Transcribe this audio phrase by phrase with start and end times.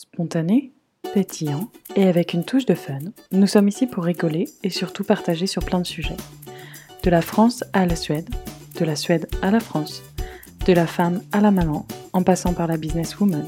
[0.00, 0.72] Spontané,
[1.12, 3.00] pétillant et avec une touche de fun,
[3.32, 6.16] nous sommes ici pour rigoler et surtout partager sur plein de sujets.
[7.02, 8.30] De la France à la Suède,
[8.78, 10.02] de la Suède à la France,
[10.64, 13.46] de la femme à la maman, en passant par la businesswoman.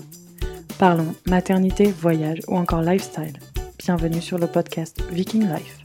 [0.78, 3.38] Parlons maternité, voyage ou encore lifestyle.
[3.78, 5.81] Bienvenue sur le podcast Viking Life.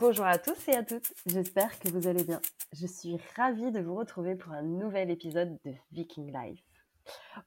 [0.00, 2.40] Bonjour à tous et à toutes, j'espère que vous allez bien.
[2.72, 6.62] Je suis ravie de vous retrouver pour un nouvel épisode de Viking Life.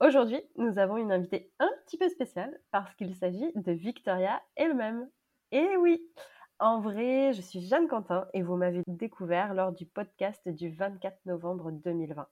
[0.01, 5.09] Aujourd'hui, nous avons une invitée un petit peu spéciale parce qu'il s'agit de Victoria elle-même.
[5.53, 6.05] Et oui,
[6.59, 11.25] en vrai, je suis Jeanne Quentin et vous m'avez découvert lors du podcast du 24
[11.27, 12.27] novembre 2020.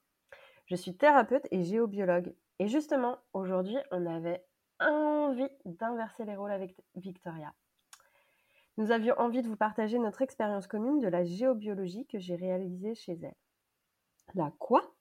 [0.66, 2.36] Je suis thérapeute et géobiologue.
[2.60, 4.44] Et justement, aujourd'hui, on avait
[4.82, 7.54] envie d'inverser les rôles avec Victoria.
[8.80, 12.96] Nous avions envie de vous partager notre expérience commune de la géobiologie que j'ai réalisée
[12.96, 13.36] chez elle.
[14.36, 14.96] La quoi?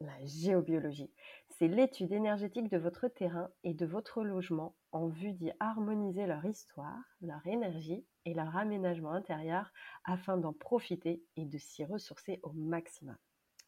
[0.00, 1.12] La géobiologie.
[1.50, 6.44] C'est l'étude énergétique de votre terrain et de votre logement en vue d'y harmoniser leur
[6.44, 12.50] histoire, leur énergie et leur aménagement intérieur afin d'en profiter et de s'y ressourcer au
[12.50, 13.16] maximum.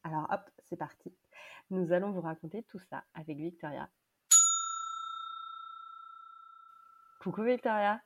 [0.02, 1.14] Alors hop, c'est parti.
[1.70, 3.88] Nous allons vous raconter tout ça avec Victoria.
[7.20, 8.02] Coucou Victoria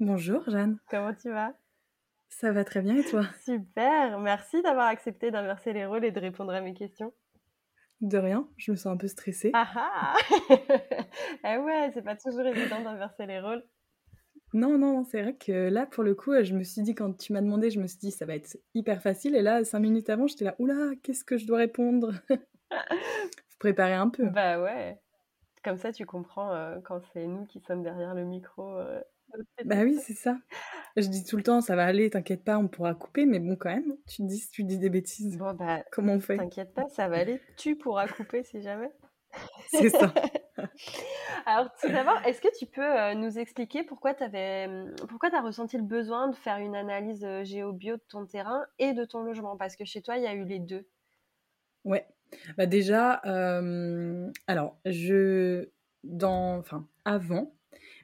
[0.00, 0.78] Bonjour Jeanne.
[0.90, 1.52] Comment tu vas?
[2.30, 3.24] Ça va très bien et toi?
[3.44, 7.12] Super, merci d'avoir accepté d'inverser les rôles et de répondre à mes questions.
[8.00, 9.50] De rien, je me sens un peu stressée.
[9.52, 10.14] Ah ah
[11.44, 13.62] Eh ouais, c'est pas toujours évident d'inverser les rôles.
[14.54, 17.32] Non, non, c'est vrai que là, pour le coup, je me suis dit, quand tu
[17.34, 19.36] m'as demandé, je me suis dit, ça va être hyper facile.
[19.36, 22.12] Et là, cinq minutes avant, j'étais là, oula, qu'est-ce que je dois répondre?
[22.30, 24.26] Faut préparer un peu.
[24.30, 24.98] Bah ouais.
[25.62, 28.78] Comme ça, tu comprends euh, quand c'est nous qui sommes derrière le micro.
[28.78, 29.00] euh,
[29.64, 30.38] Bah oui, c'est ça.
[30.96, 33.26] Je dis tout le temps, ça va aller, t'inquiète pas, on pourra couper.
[33.26, 36.36] Mais bon, quand même, tu dis, tu dis des bêtises, Bon bah, comment on fait?
[36.36, 37.40] t'inquiète pas, ça va aller.
[37.56, 38.90] Tu pourras couper si jamais.
[39.70, 40.12] C'est ça.
[41.46, 44.24] Alors, tout d'abord, est-ce que tu peux euh, nous expliquer pourquoi tu
[45.08, 48.92] pourquoi as ressenti le besoin de faire une analyse euh, géobio de ton terrain et
[48.92, 49.56] de ton logement?
[49.56, 50.86] Parce que chez toi, il y a eu les deux.
[51.84, 52.06] Ouais.
[52.56, 55.68] Bah déjà, euh, alors, je.
[56.02, 56.58] Dans.
[56.58, 57.52] Enfin, avant,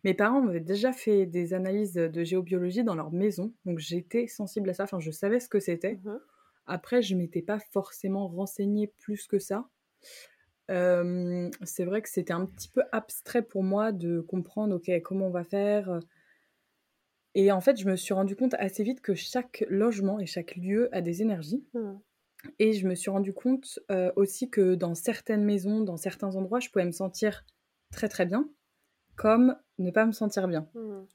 [0.05, 3.53] mes parents m'avaient déjà fait des analyses de géobiologie dans leur maison.
[3.65, 4.85] Donc, j'étais sensible à ça.
[4.85, 5.99] Enfin, je savais ce que c'était.
[6.05, 6.21] Mhm.
[6.67, 9.69] Après, je m'étais pas forcément renseignée plus que ça.
[10.71, 15.29] Euh, c'est vrai que c'était un petit peu abstrait pour moi de comprendre, ok, comment
[15.29, 16.01] on va faire.
[17.35, 20.57] Et en fait, je me suis rendu compte assez vite que chaque logement et chaque
[20.57, 21.65] lieu a des énergies.
[21.75, 22.01] Mhm.
[22.59, 26.61] Et je me suis rendu compte euh, aussi que dans certaines maisons, dans certains endroits,
[26.61, 27.45] je pouvais me sentir
[27.93, 28.49] très très bien,
[29.17, 30.69] comme ne pas me sentir bien.
[30.75, 31.07] Mhm.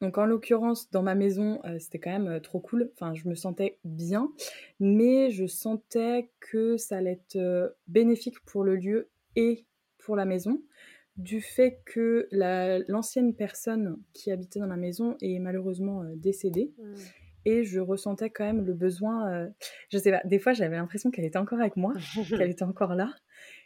[0.00, 2.90] Donc en l'occurrence, dans ma maison, euh, c'était quand même euh, trop cool.
[2.94, 4.32] Enfin, je me sentais bien,
[4.80, 9.64] mais je sentais que ça allait être euh, bénéfique pour le lieu et
[9.98, 10.60] pour la maison,
[11.16, 16.72] du fait que la- l'ancienne personne qui habitait dans la maison est malheureusement décédée.
[16.78, 16.94] Mhm.
[17.44, 19.48] Et je ressentais quand même le besoin.
[19.90, 21.92] je sais pas, des fois j'avais l'impression qu'elle était encore avec moi,
[22.46, 23.12] qu'elle était encore là.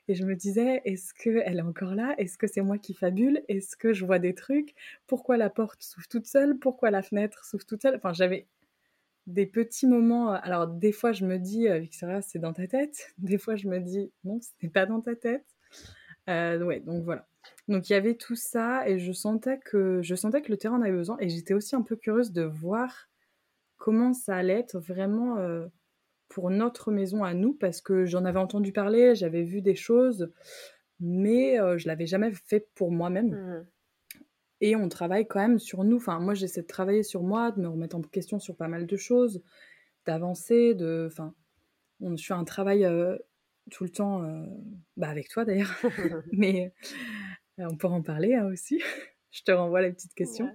[0.09, 2.15] Et je me disais, est-ce qu'elle est encore là?
[2.19, 3.43] Est-ce que c'est moi qui fabule?
[3.49, 4.75] Est-ce que je vois des trucs?
[5.07, 6.59] Pourquoi la porte s'ouvre toute seule?
[6.59, 7.97] Pourquoi la fenêtre s'ouvre toute seule?
[7.97, 8.47] Enfin, j'avais
[9.27, 10.33] des petits moments.
[10.35, 13.13] euh, Alors, des fois, je me dis, euh, Victoria, c'est dans ta tête.
[13.19, 15.47] Des fois, je me dis, non, ce n'est pas dans ta tête.
[16.29, 17.27] Euh, ouais, donc voilà.
[17.69, 20.79] Donc, il y avait tout ça et je sentais que, je sentais que le terrain
[20.79, 21.17] en avait besoin.
[21.21, 23.09] Et j'étais aussi un peu curieuse de voir
[23.77, 25.37] comment ça allait être vraiment
[26.29, 30.33] pour notre maison à nous, parce que j'en avais entendu parler, j'avais vu des choses,
[31.01, 33.31] mais euh, je l'avais jamais fait pour moi-même.
[33.31, 33.67] Mhm.
[34.63, 35.97] Et on travaille quand même sur nous.
[35.97, 38.87] Enfin, moi, j'essaie de travailler sur moi, de me remettre en question sur pas mal
[38.87, 39.43] de choses,
[40.07, 41.09] d'avancer, de...
[41.11, 41.35] Enfin,
[42.01, 43.17] on, je fais un travail euh,
[43.71, 44.47] tout le temps, euh,
[44.97, 45.75] bah, avec toi d'ailleurs,
[46.33, 46.73] mais
[47.59, 48.83] euh, on pourra en parler hein, aussi.
[49.31, 50.47] je te renvoie les petites questions.
[50.47, 50.55] Ouais.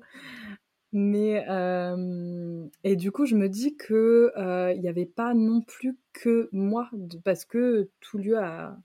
[0.93, 5.61] Mais euh, et du coup, je me dis que euh, il n'y avait pas non
[5.61, 6.89] plus que moi,
[7.23, 8.77] parce que tout lieu a,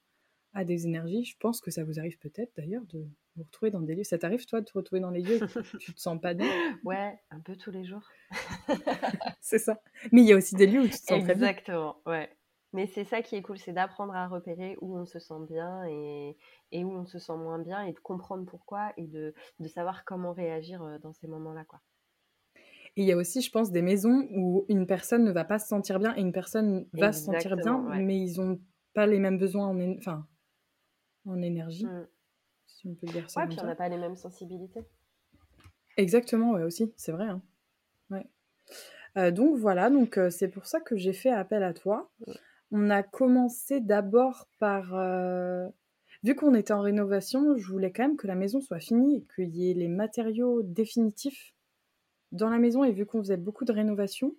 [0.54, 1.24] a des énergies.
[1.24, 4.04] Je pense que ça vous arrive peut-être d'ailleurs de vous retrouver dans des lieux.
[4.04, 6.48] Ça t'arrive toi de te retrouver dans les lieux que tu te sens pas bien?
[6.84, 8.08] Ouais, un peu tous les jours.
[9.40, 9.80] C'est ça.
[10.12, 11.48] Mais il y a aussi des lieux où tu te sens très bien.
[11.48, 12.30] Exactement, ouais.
[12.72, 15.84] Mais c'est ça qui est cool, c'est d'apprendre à repérer où on se sent bien
[15.86, 16.36] et,
[16.72, 20.04] et où on se sent moins bien et de comprendre pourquoi et de, de savoir
[20.04, 21.80] comment réagir dans ces moments-là, quoi.
[22.96, 25.58] Et il y a aussi, je pense, des maisons où une personne ne va pas
[25.58, 28.02] se sentir bien et une personne va se sentir bien, ouais.
[28.02, 28.58] mais ils ont
[28.94, 30.26] pas les mêmes besoins en, enfin,
[31.26, 32.06] en énergie, Mm.
[32.66, 34.80] si on peut dire ça Ouais, puis on n'a pas les mêmes sensibilités.
[35.96, 37.26] Exactement, ouais, aussi, c'est vrai.
[37.26, 37.42] hein.
[38.10, 38.26] Ouais.
[39.18, 42.10] Euh, donc voilà, donc euh, c'est pour ça que j'ai fait appel à toi.
[42.70, 45.68] On a commencé d'abord par, heu,
[46.22, 49.26] vu qu'on était en rénovation, je voulais quand même que la maison soit finie et
[49.34, 51.54] qu'il y ait les matériaux définitifs
[52.32, 54.36] dans la maison et vu qu'on faisait beaucoup de rénovation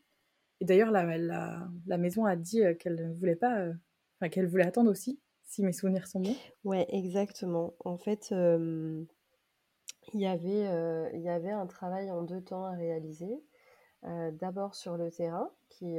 [0.59, 3.75] et d'ailleurs la la la maison a dit, heu, qu'elle ne voulait pas, heu,
[4.19, 6.41] enfin qu'elle voulait attendre aussi, si mes souvenirs sont bons.
[6.63, 7.75] Ouais, exactement.
[7.85, 9.07] En fait, hem,
[10.13, 13.43] il y avait, un travail en 2 temps à réaliser.
[14.03, 15.97] D'abord sur le terrain qui,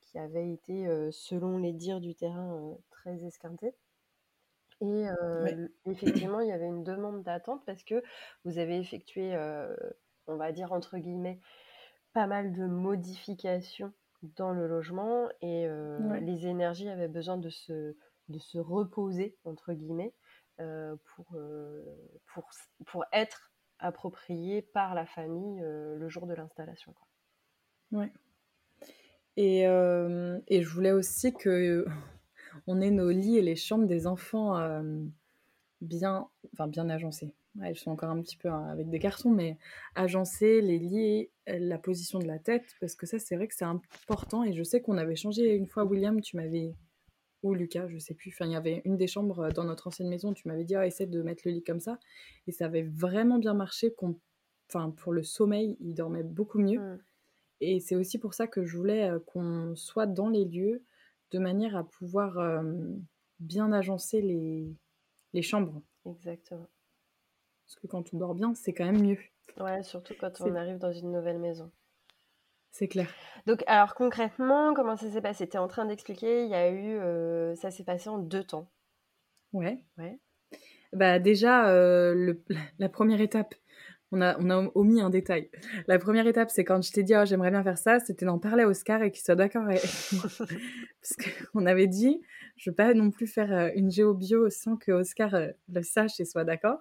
[0.00, 3.74] qui avait été, selon les dires du terrain, très esquinté
[4.82, 5.04] et
[5.86, 8.02] effectivement, il y avait une demande d'attente parce que
[8.44, 9.34] vous avez effectué,
[10.30, 11.40] on va dire entre guillemets
[12.12, 13.92] «pas mal de modifications»
[14.22, 15.66] dans le logement et
[15.98, 16.20] Ouais.
[16.20, 17.96] les énergies avaient besoin de se
[18.28, 20.14] de se «reposer» entre guillemets,
[20.58, 21.84] pour, heu,
[22.86, 27.06] pour être appropriées par la famille, le jour de l'installation, quoi.
[27.92, 28.12] Ouais.
[29.36, 31.84] Et et je voulais aussi que
[32.66, 34.56] on ait nos lits et les chambres des enfants,
[35.80, 37.34] bien enfin bien agencés.
[37.56, 39.58] Ouais, ils sont encore un petit peu hein, avec des garçons, mais
[39.96, 43.54] agencés, les lits, heu, la position de la tête, parce que ça, c'est vrai que
[43.56, 46.76] c'est important et je sais qu'on avait changé une fois William, tu m'avais
[47.42, 49.88] ou Lucas, je sais plus, enfin il y avait une des chambres, heu, dans notre
[49.88, 51.98] ancienne maison, tu m'avais dit: «Ah essaie de mettre le lit comme ça»
[52.48, 54.20] et ça avait vraiment bien marché qu'on
[54.70, 57.00] enfin pour le sommeil, il dormait beaucoup mieux Mmh.
[57.60, 60.84] et c'est aussi pour ça que je voulais, heu, qu'on soit dans les lieux,
[61.32, 62.38] de manière à pouvoir,
[63.40, 64.76] bien agencer les
[65.34, 65.82] les chambres.
[66.04, 66.68] Exactement.
[67.70, 69.18] Parce que quand on dort bien, c'est quand même mieux.
[69.60, 71.70] Ouais, surtout quand on arrive dans une nouvelle maison.
[72.72, 73.14] c'est clair.
[73.46, 75.48] Donc alors concrètement, comment ça s'est passé?
[75.48, 78.42] Tu es en train d'expliquer, il y a eu, heu, ça s'est passé en 2
[78.42, 78.66] temps.
[79.52, 79.84] Ouais.
[79.98, 80.18] Ouais.
[80.92, 81.72] Bah, déjà,
[82.14, 82.42] le
[82.80, 83.54] la 1re étape,
[84.12, 85.50] on a on a omis un détail.
[85.86, 88.38] La 1re étape, c'est quand je t'ai dit: «Oh j'aimerais bien faire ça», c'était d'en
[88.40, 89.82] parler à Oscar et qu'il soit d'accord avec
[90.12, 90.24] moi.
[91.02, 91.16] Parce
[91.52, 92.20] qu'on avait dit:
[92.56, 95.30] «Je veux pas non plus faire, heu, une géo-bio sans que Oscar,
[95.72, 96.80] le sache et soit d'accord».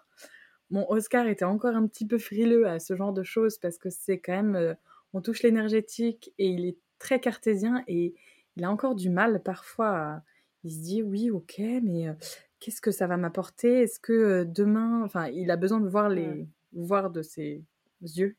[0.69, 3.89] Bon, Oscar était encore un petit peu frileux à ce genre de choses parce que
[3.89, 4.75] c'est quand même, heu,
[5.13, 8.13] on touche l'énergétique et il est très cartésien et
[8.55, 10.23] il a encore du mal parfois à
[10.63, 12.15] il se dit: «Oui, OK, mais heu,
[12.59, 13.81] qu'est-ce que ça va m'apporter?
[13.83, 14.13] Est-ce que,
[14.43, 17.63] heu, demain» enfin, il a besoin de voir les voir de ses
[18.01, 18.35] yeux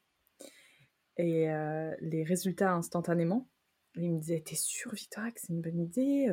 [1.17, 1.47] et
[2.01, 3.49] les résultats instantanément.
[3.97, 6.29] Et il me disait: «Tu es sûre Victoria que c'est une bonne idée?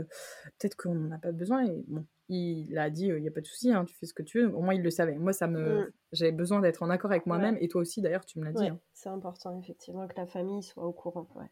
[0.59, 3.31] Peut-être qu'on en a pas besoin?» et bon, il a dit: «Heu, il y a
[3.31, 4.53] pas de souci, hein, tu fais ce que tu veux».
[4.56, 5.18] Au moins il le savait.
[5.18, 5.91] Moi ça me Mmh.
[6.13, 7.51] j'avais besoin d'être en accord avec Ouais.
[7.51, 8.79] moi-même et toi aussi d'ailleurs tu me l'as dit, hein.
[8.94, 11.50] c'est important effectivement que la famille soit au courant, ouais.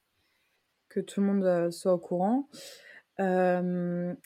[0.89, 2.47] Que tout le monde, heu, soit au courant.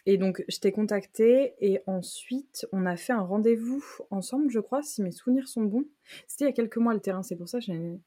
[0.05, 4.81] Et donc je t'ai contactée et ensuite on a fait un rendez-vous ensemble, je crois,
[4.83, 5.85] si mes souvenirs sont bons.
[6.27, 7.99] C'était il y a quelques mois le terrain, c'est pour ça j'ai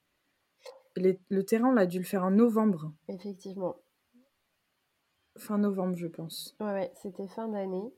[0.96, 2.92] les le terrain, on a dû le faire en novembre.
[3.06, 3.76] Effectivement.
[5.36, 6.56] Fin novembre, je pense.
[6.60, 7.92] Ouais, ouais, c'était fin d'année,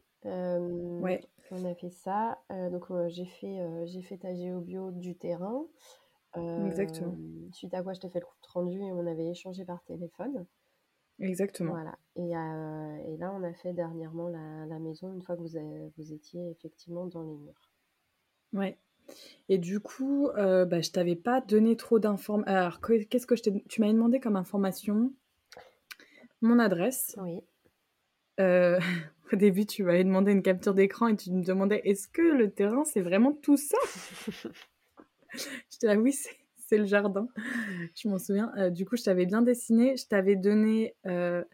[0.98, 1.28] Ouais.
[1.48, 5.16] qu'on a fait ça, heu, donc heu, j'ai fait, heu, j'ai fait ta géo-bio du
[5.16, 5.66] terrain,
[6.56, 7.20] Exactement.
[7.52, 10.46] suite à quoi je t'ai fait le compte rendu et on avait échangé par téléphone.
[11.18, 11.80] Exactement.
[11.80, 12.28] Voilà et
[13.16, 17.06] là, on a fait dernièrement la la maison une fois que vous vous étiez effectivement
[17.06, 17.72] dans les murs.
[18.54, 18.78] Ouais
[19.48, 23.36] et du coup, heu, bah, je t'avais pas donné trop d'inform alors que qu'est-ce que
[23.36, 25.12] je tu m'avais demandé comme information?
[26.40, 27.16] Mon adresse.
[27.16, 27.44] Oui.
[28.38, 28.78] Heu,
[29.32, 32.50] au début, tu m'avais demandé une capture d'écran et tu me demandais: «Est-ce que le
[32.50, 33.78] terrain, c'est vraiment tout ça?»
[35.70, 37.28] J'étais là: «Oui, c'est c'est le jardin».
[37.96, 39.96] Je m'en souviens, heu, du coup, je t'avais bien dessiné.
[39.96, 41.44] Je t'avais donné, heu,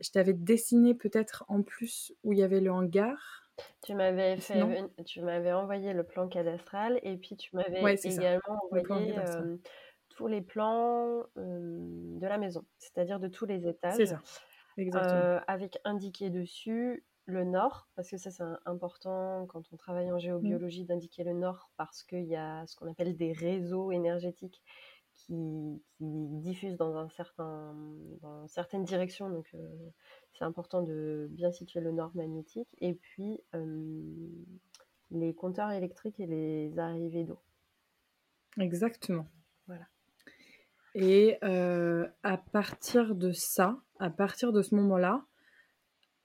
[0.00, 3.50] je t'avais dessiné peut-être en plus où il y avait le hangar.
[3.82, 4.78] Tu m'avais fait Non?
[5.06, 8.82] tu m'avais envoyé le plan cadastral et puis tu m'avais Ouais, c'est ça, également le
[8.84, 9.14] envoyé,
[10.10, 14.22] tous les plans, de la maison, c'est-à-dire de tous les C'est étages, ça,
[14.94, 20.10] heu, avec indiqué dessus le nord, parce que ça, c'est im important quand on travaille
[20.12, 20.58] en Mmh.
[20.58, 24.62] géobiologie d'indiquer le nord parce qu'il y a ce qu'on appelle des réseaux énergétiques
[25.14, 26.04] qui qui
[26.40, 27.74] diffusent dans un certain
[28.22, 29.92] dans certaines directions donc heu,
[30.32, 33.40] c'est important de bien situer le nord magnétique et puis,
[35.12, 37.40] les compteurs électriques et les arrivées d'eau.
[38.58, 39.28] Exactement.
[39.66, 39.86] Voilà.
[40.94, 45.24] Et heu, à partir de ça, à partir de ce moment-là,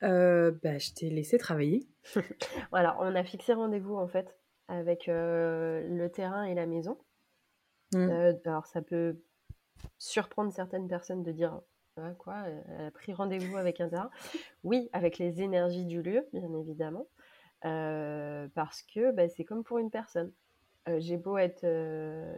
[0.04, 1.88] heu, bah, je t'ai laissé travailler.
[2.72, 4.36] Voilà, on a fixé rendez-vous, en fait,
[4.68, 6.98] avec, heu, le terrain et la maison.
[7.94, 8.10] Mmh.
[8.10, 9.18] Heu, alors ça peut
[9.98, 11.62] surprendre certaines personnes de dire:
[11.98, 12.44] «Hein, quoi?
[12.48, 14.10] Elle a pris rendez-vous avec un terrain?»
[14.64, 17.08] oui, avec les énergies du lieu, bien évidemment,
[17.62, 20.34] parce que, bah, c'est comme pour une personne.
[21.00, 22.34] J'ai beau être, heu,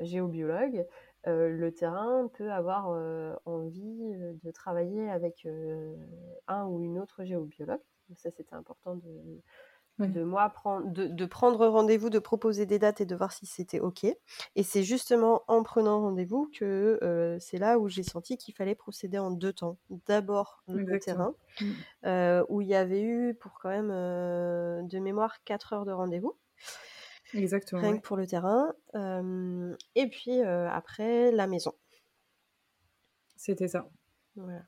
[1.26, 2.88] géobiologue, le terrain peut avoir
[3.46, 5.48] envie de travailler avec
[6.48, 7.82] un ou une autre géobiologue.
[8.16, 9.42] Ça, c'était important de,
[10.08, 13.80] de moi prendre, de, prendre rendez-vous, de proposer des dates et de voir si c'était
[13.80, 14.06] OK.
[14.06, 18.76] Et c'est justement en prenant rendez-vous que euh, c'est là où j'ai senti qu'il fallait
[18.76, 19.78] procéder en deux temps.
[20.08, 21.66] D'abord le terrain, mmh.
[22.06, 25.92] euh, où il y avait eu pour quand même euh, de mémoire 4 heures de
[25.92, 26.36] rendez-vous.
[27.34, 27.82] Exactement.
[27.82, 28.74] Rien que pour le terrain.
[29.96, 31.74] et puis après, la maison.
[33.36, 33.90] C'était ça.
[34.36, 34.66] Voilà.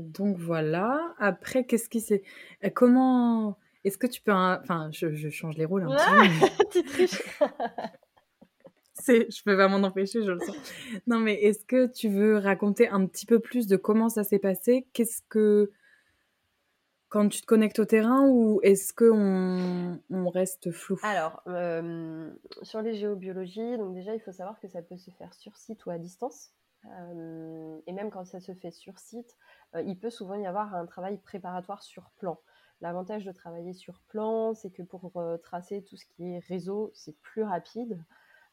[0.00, 1.14] donc voilà.
[1.18, 2.22] Après, qu'est-ce qui s'est.
[2.74, 3.58] Comment.
[3.84, 4.32] Est-ce que tu peux.
[4.32, 7.46] Enfin, je, change les rôles un petit peu.
[8.94, 10.56] C'est, je peux pas m'en empêcher, je le sens.
[11.06, 14.38] Non, mais est-ce que tu veux raconter un petit peu plus de comment ça s'est
[14.38, 14.86] passé?
[14.92, 15.72] Qu'est-ce que.
[17.12, 20.98] Quand tu te connectes au terrain ou est-ce qu'on on reste flou?
[21.02, 25.34] Alors, euh, sur les géobiologies, donc déjà, il faut savoir que ça peut se faire
[25.34, 26.54] sur site ou à distance.
[26.86, 29.36] Euh, et même quand ça se fait sur site,
[29.74, 32.40] euh, il peut souvent y avoir un travail préparatoire sur plan.
[32.80, 37.20] L'avantage de travailler sur plan, c'est que pour tracer tout ce qui est réseau, c'est
[37.20, 38.02] plus rapide.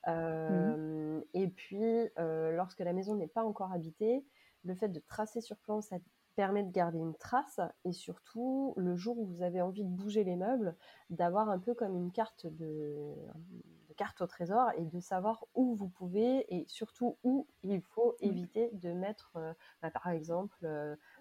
[0.09, 4.25] Euh, et puis, lorsque la maison n'est pas encore habitée,
[4.65, 5.95] le fait de tracer sur plan, ça
[6.39, 10.23] permet de garder une trace et surtout, le jour où vous avez envie de bouger
[10.23, 10.73] les meubles,
[11.09, 13.13] d'avoir un peu comme une carte de,
[13.97, 18.69] carte au trésor et de savoir où vous pouvez et surtout où il faut éviter
[18.71, 19.37] de mettre,
[19.81, 20.65] bah, par exemple,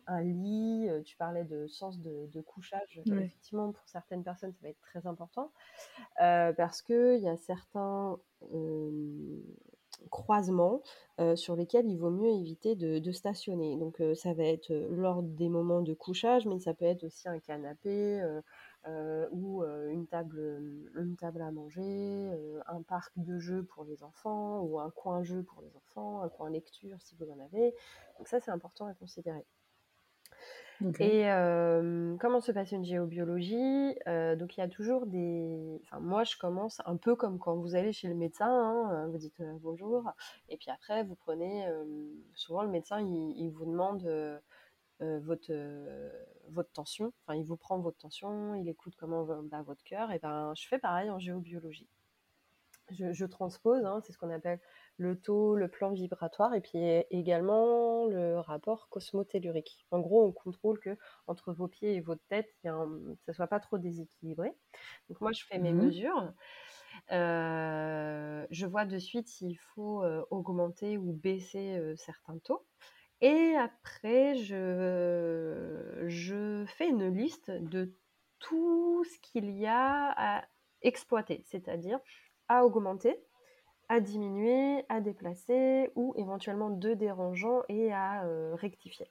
[0.06, 3.02] un lit, euh, tu parlais de sens de, couchage.
[3.04, 5.50] Effectivement, pour certaines personnes, ça va être très important
[6.20, 8.16] euh, parce qu'il y a certains
[10.10, 10.82] croisements
[11.34, 13.76] sur lesquels il vaut mieux éviter de, stationner.
[13.76, 17.38] Donc, ça va être lors des moments de couchage, mais ça peut être aussi un
[17.40, 18.22] canapé.
[19.32, 20.38] ou une, table,
[20.96, 22.30] une table à manger,
[22.66, 26.28] un parc de jeux pour les enfants, ou un coin jeu pour les enfants, un
[26.28, 27.74] coin lecture si vous en avez.
[28.18, 29.44] Donc ça, c'est important à considérer.
[31.00, 31.24] Et
[32.20, 33.94] comment se passe une géobiologie?
[34.06, 35.80] Donc il y a toujours des.
[35.84, 39.18] Enfin, moi, je commence un peu comme quand vous allez chez le médecin, hein, vous
[39.18, 40.04] dites bonjour,
[40.48, 41.66] et puis après, vous prenez.
[42.34, 44.02] souvent, le médecin, il, vous demande
[45.00, 45.52] votre,
[46.50, 50.18] votre tension, enfin, il vous prend votre tension, il écoute comment va votre cœur, et
[50.18, 51.88] ben, je fais pareil en géobiologie.
[52.90, 54.60] Je, transpose, hein, c'est ce qu'on appelle
[54.98, 56.78] le taux, le plan vibratoire et puis
[57.10, 59.86] également le rapport cosmotellurique.
[59.92, 60.96] En gros, on contrôle que
[61.28, 62.74] entre vos pieds et votre tête, ça
[63.26, 64.52] ne soit pas trop déséquilibré.
[65.08, 66.32] Donc moi, je fais mes mmh mesures.
[67.12, 72.66] Euh, je vois de suite s'il faut euh, augmenter ou baisser euh, certains taux.
[73.20, 77.94] Et après, je, je fais une liste de
[78.38, 80.44] tout ce qu'il y a à
[80.82, 81.98] exploiter, c'est-à-dire
[82.48, 83.16] à augmenter,
[83.88, 89.10] à diminuer, à déplacer ou éventuellement de dérangeants et à euh, rectifier.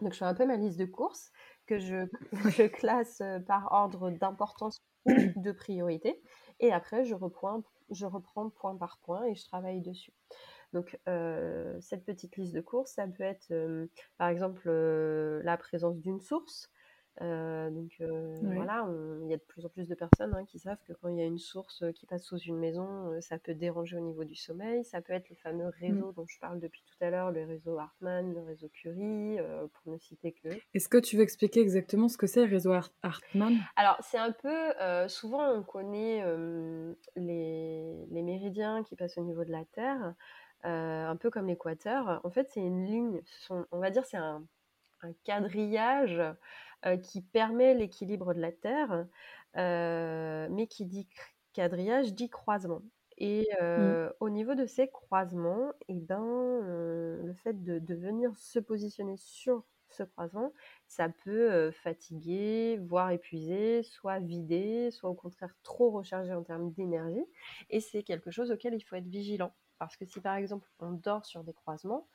[0.00, 1.30] Donc je fais un peu ma liste de courses
[1.66, 6.22] que je, je classe euh, par ordre d'importance ou de priorité
[6.60, 10.14] et après je reprends, je reprends point par point et je travaille dessus.
[10.72, 13.52] Donc euh, cette petite liste de courses, ça peut être
[14.18, 16.70] par exemple la présence d'une source,
[17.20, 18.86] euh, donc euh, voilà,
[19.22, 21.18] il y a de plus en plus de personnes hein, qui savent que quand il
[21.18, 24.24] y a une source euh, qui passe sous une maison, ça peut déranger au niveau
[24.24, 24.84] du sommeil.
[24.84, 25.72] Ça peut être le fameux mmh.
[25.80, 29.38] réseau dont je parle depuis tout à l'heure, le réseau Hartmann, le réseau Curie,
[29.74, 30.48] pour ne citer que.
[30.72, 33.58] Est-ce que tu veux expliquer exactement ce que c'est le réseau Hartmann?
[33.76, 36.24] Alors c'est un peu, souvent on connaît
[37.16, 40.14] les, les, méridiens qui passent au niveau de la Terre,
[40.62, 42.20] un peu comme l'équateur.
[42.24, 44.42] En fait c'est une ligne, on va dire c'est un,
[45.02, 46.20] un quadrillage
[47.02, 49.06] qui permet l'équilibre de la Terre,
[49.56, 51.08] euh, mais qui dit
[51.52, 52.82] quadrillage dit croisement.
[53.18, 53.62] Et mmh.
[53.62, 59.16] euh, au niveau de ces croisements, et eh ben, le fait de, venir se positionner
[59.16, 60.52] sur ce croisement,
[60.86, 67.24] ça peut fatiguer, voire épuiser, soit vider, soit au contraire trop recharger en termes d'énergie.
[67.68, 69.52] Et c'est quelque chose auquel il faut être vigilant.
[69.78, 72.06] Parce que si par exemple on dort sur des croisements,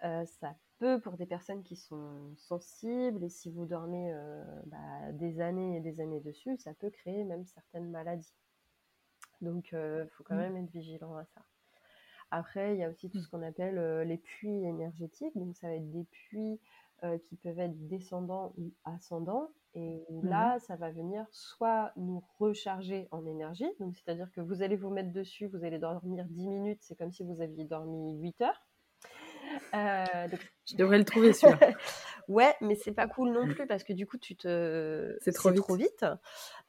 [0.00, 5.40] ça peu pour des personnes qui sont sensibles et si vous dormez euh, bah, des
[5.40, 8.34] années et des années dessus, ça peut créer même certaines maladies.
[9.40, 10.38] Donc il euh, faut quand mmh.
[10.38, 11.42] même être vigilant à ça.
[12.30, 13.22] Après, il y a aussi tout mmh.
[13.22, 15.36] ce qu'on appelle euh, les puits énergétiques.
[15.36, 16.60] Donc ça va être des puits
[17.24, 19.50] qui peuvent être descendants ou ascendants.
[19.74, 23.68] Et mmh là, ça va venir soit nous recharger en énergie.
[23.78, 27.12] Donc c'est-à-dire que vous allez vous mettre dessus, vous allez dormir 10 minutes, c'est comme
[27.12, 28.65] si vous aviez dormi 8 heures.
[29.74, 30.28] Euh,
[30.66, 31.54] je devrais le trouver celui
[32.28, 35.52] ouais, mais c'est pas cool non plus parce que du coup tu te c'est trop,
[35.52, 36.04] trop vite.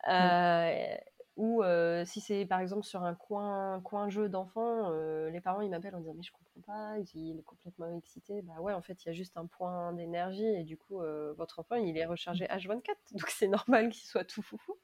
[0.09, 0.95] Euh,
[1.35, 5.61] Ou euh, si c'est par exemple sur un coin, coin jeu d'enfant, euh, les parents
[5.61, 8.41] ils m'appellent en disant mais je comprends pas, il est complètement excité.
[8.41, 11.33] Bah ouais, en fait il y a juste un point d'énergie et du coup euh,
[11.37, 14.75] votre enfant il est rechargé H24, donc c'est normal qu'il soit tout foufou.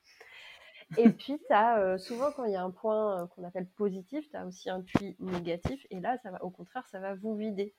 [0.97, 4.35] Et puis, tu as souvent, quand il y a un point qu'on appelle positif, tu
[4.37, 5.87] as aussi un puits négatif.
[5.89, 7.73] Et là, ça va, au contraire, ça va vous vider.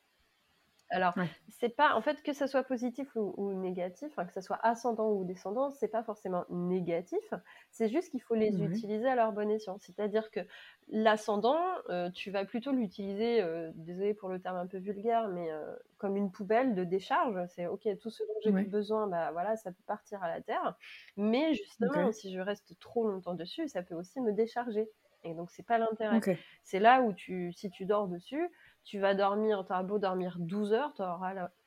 [0.95, 1.15] Alors,
[1.49, 5.25] c'est pas, en fait, que ça soit positif ou, négatif, que ça soit ascendant ou
[5.25, 7.35] descendant, c'est pas forcément négatif.
[7.71, 9.79] C'est juste qu'il faut les utiliser à leur bon escient.
[9.81, 10.41] C'est-à-dire que
[10.89, 11.59] l'ascendant,
[11.91, 15.75] euh, tu vas plutôt l'utiliser, euh, désolé pour le terme un peu vulgaire, mais euh,
[15.99, 17.39] comme une poubelle de décharge.
[17.49, 20.77] C'est ok, tout ce dont j'ai besoin, bah voilà, ça peut partir à la terre.
[21.17, 24.89] Mais justement, si je reste trop longtemps dessus, ça peut aussi me décharger.
[25.25, 26.21] Et donc, c'est pas l'intérêt.
[26.63, 28.49] C'est là où tu, si tu dors dessus,
[28.85, 30.93] tu vas dormir, tu as beau dormir 12 heures,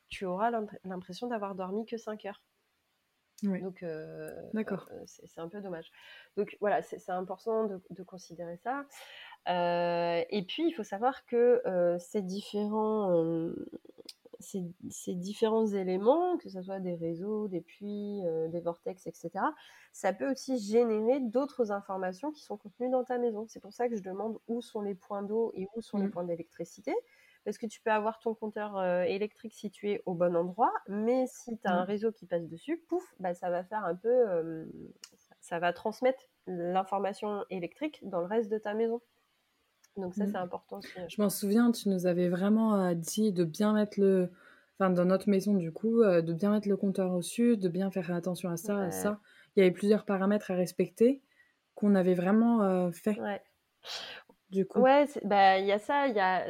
[0.10, 0.52] tu auras
[0.84, 2.42] l'impression d'avoir dormi que 5 heures.
[3.44, 4.90] Donc, euh, D'accord.
[4.92, 5.92] Euh, c'est un peu dommage.
[6.38, 8.86] Donc, voilà, c'est important de, considérer ça.
[9.48, 11.62] Euh, et puis, il faut savoir que
[12.00, 13.12] ces différents
[14.39, 19.29] ces, différents éléments, que ce soit des réseaux, des puits, euh, des vortex, etc.,
[19.91, 23.46] ça peut aussi générer d'autres informations qui sont contenues dans ta maison.
[23.48, 26.08] C'est pour ça que je demande où sont les points d'eau et où sont les
[26.08, 26.12] mmh.
[26.12, 26.94] points d'électricité.
[27.46, 31.58] Parce que tu peux avoir ton compteur euh, électrique situé au bon endroit, mais si
[31.58, 31.88] tu as un mmh.
[31.88, 34.10] réseau qui passe dessus, pouf, bah, ça va faire un peu.
[34.10, 34.65] Euh,
[35.39, 39.01] ça va transmettre l'information électrique dans le reste de ta maison.
[39.98, 40.32] Donc ça, mmh.
[40.32, 40.89] c'est important aussi.
[41.08, 44.30] Je m'en souviens, tu nous avais vraiment euh, dit de bien mettre le...
[44.80, 47.68] Enfin, dans notre maison, du coup, euh, de bien mettre le compteur au sud, de
[47.68, 49.20] bien faire attention à ça, à ça.
[49.56, 51.24] Il y avait plusieurs paramètres à respecter
[51.74, 53.20] qu'on avait vraiment euh, fait.
[53.20, 53.42] Ouais.
[54.51, 54.80] Du coup.
[54.80, 56.48] Ouais, bah il y a ça, il y a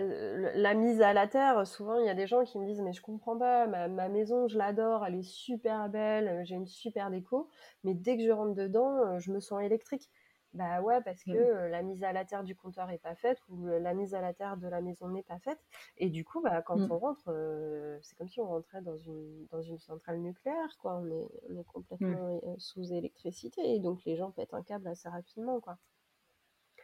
[0.56, 1.66] la mise à la terre.
[1.66, 4.10] Souvent, il y a des gens qui me disent mais je comprends pas, ma, ma
[4.10, 7.50] maison, je l'adore, elle est super belle, j'ai une super déco,
[7.84, 10.12] mais dès que je rentre dedans, je me sens électrique.
[10.58, 11.70] Bah ouais, parce que mmh.
[11.70, 14.34] la mise à la terre du compteur est pas faite ou la mise à la
[14.34, 15.60] terre de la maison n'est pas faite.
[15.98, 16.92] Et du coup, bah, quand mmh.
[16.92, 20.96] on rentre, c'est comme si on rentrait dans une, dans une centrale nucléaire, quoi.
[20.96, 25.08] On est, on est complètement sous électricité et donc les gens pètent un câble assez
[25.08, 25.78] rapidement, quoi.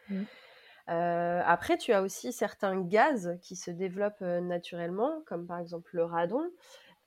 [0.09, 0.23] Mmh.
[0.87, 6.43] après, tu as aussi certains gaz qui se développent naturellement, comme par exemple le radon.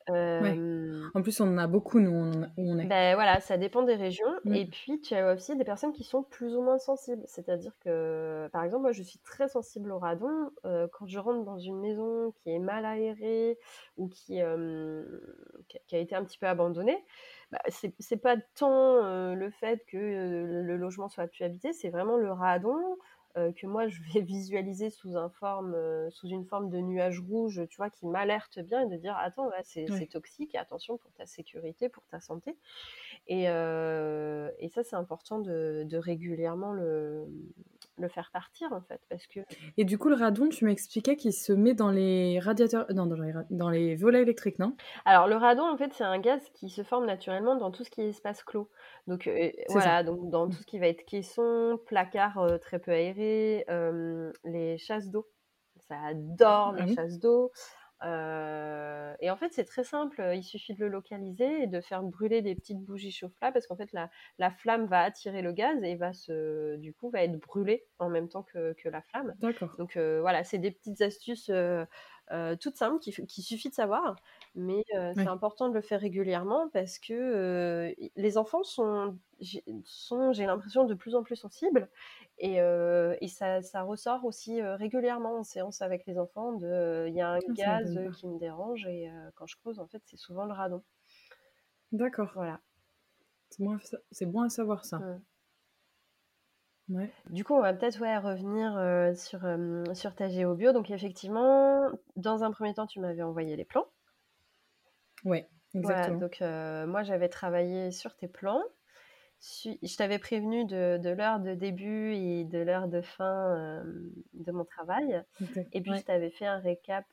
[0.09, 2.11] En plus, on en a beaucoup, nous,
[2.57, 2.87] où on est.
[2.87, 4.27] Ben voilà, ça dépend des régions.
[4.45, 4.55] Mmh.
[4.55, 7.23] Et puis, tu as aussi des personnes qui sont plus ou moins sensibles.
[7.27, 10.51] C'est-à-dire que, par exemple, moi, je suis très sensible au radon.
[10.63, 13.59] quand je rentre dans une maison qui est mal aérée
[13.97, 14.41] ou qui,
[15.87, 17.05] qui a été un petit peu abandonnée,
[17.53, 22.33] bah, c'est pas tant le fait que le logement soit plus habité, c'est vraiment le
[22.33, 22.77] radon.
[23.37, 27.21] Euh, que moi je vais visualiser sous, un forme, euh, sous une forme de nuage
[27.21, 31.27] rouge, tu vois, qui m'alerte bien et de dire attends, c'est toxique attention pour ta
[31.27, 32.57] sécurité, pour ta santé.
[33.29, 37.27] Et, euh, et ça, c'est important de, de régulièrement le,
[37.99, 39.01] le, faire partir en fait.
[39.09, 39.41] Parce que...
[39.77, 43.17] Et du coup, le radon, tu m'expliquais qu'il se met dans les radiateurs, non, dans
[43.17, 44.77] les, dans les volets électriques, non?
[45.05, 47.91] Alors, le radon, en fait, c'est un gaz qui se forme naturellement dans tout ce
[47.91, 48.71] qui est espace clos.
[49.09, 49.29] Donc,
[49.71, 54.79] voilà, donc dans tout ce qui va être caisson, placard très peu aéré euh, les
[54.79, 55.27] chasses d'eau.
[55.89, 57.53] Ça adore ah les chasses d'eau.
[58.03, 60.23] Euh, et en fait, c'est très simple.
[60.35, 63.77] Il suffit de le localiser et de faire brûler des petites bougies chauffe-plat parce qu'en
[63.77, 67.39] fait, la, la, flamme va attirer le gaz et va se, du coup, va être
[67.39, 69.35] brûlée en même temps que, que la flamme.
[69.39, 69.75] D'accord.
[69.79, 71.51] Donc euh, voilà, c'est des petites astuces
[72.33, 74.17] euh, toute simple qu'il suffit de savoir,
[74.57, 79.17] mais euh, c'est important de le faire régulièrement parce que euh, les enfants sont,
[79.85, 81.89] sont j'ai l'impression, de plus en plus sensibles
[82.39, 87.33] et, et ça, ça, ressort aussi régulièrement en séance avec les enfants il y a
[87.33, 90.53] un ah, gaz qui me dérange et quand je creuse, en fait, c'est souvent le
[90.53, 90.83] radon.
[91.93, 92.33] D'accord.
[92.35, 92.61] Voilà.
[94.11, 94.99] C'est bon, à savoir ça.
[94.99, 95.21] Mmh.
[97.31, 100.73] Du coup, on va peut-être ouais, revenir euh, sur, euh, sur ta géobio.
[100.73, 103.87] Donc, effectivement, dans un premier temps, tu m'avais envoyé les plans.
[105.27, 106.19] Oui, exactement.
[106.19, 108.63] donc, euh, moi, j'avais travaillé sur tes plans.
[109.41, 113.85] Je t'avais prévenu de, de l'heure de début et de l'heure de fin
[114.33, 115.23] de mon travail.
[115.73, 117.05] Et puis, je t'avais fait un récap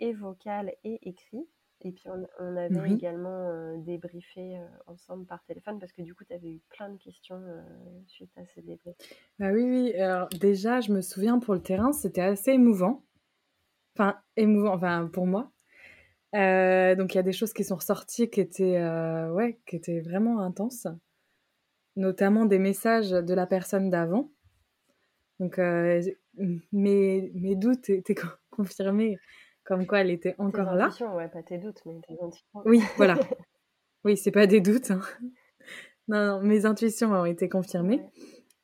[0.00, 1.46] et vocal et écrit.
[1.86, 2.08] Et puis
[2.40, 6.88] on, avait également débriefé ensemble par téléphone parce que du coup, tu avais eu plein
[6.88, 7.40] de questions
[8.08, 8.96] suite à ces débriefs.
[9.38, 9.94] Bah oui, oui.
[9.94, 13.04] Alors déjà, je me souviens pour le terrain, c'était assez émouvant.
[13.94, 15.53] Enfin, émouvant, enfin pour moi.
[16.34, 18.82] Donc il y a des choses qui sont ressorties qui étaient,
[19.30, 20.86] ouais, qui étaient vraiment intenses.
[21.96, 24.32] Notamment des messages de la personne d'avant.
[25.38, 28.16] Donc mes, mes doutes étaient
[28.50, 29.18] confirmés
[29.64, 30.90] comme quoi elle était encore là.
[31.14, 32.62] Ouais, pas tes doutes, mais tes intuitions.
[32.64, 33.16] Oui, voilà.
[34.04, 34.90] oui, c'est pas des doutes.
[34.90, 35.00] Hein.
[36.06, 38.02] Non, non, mes intuitions ont été confirmées.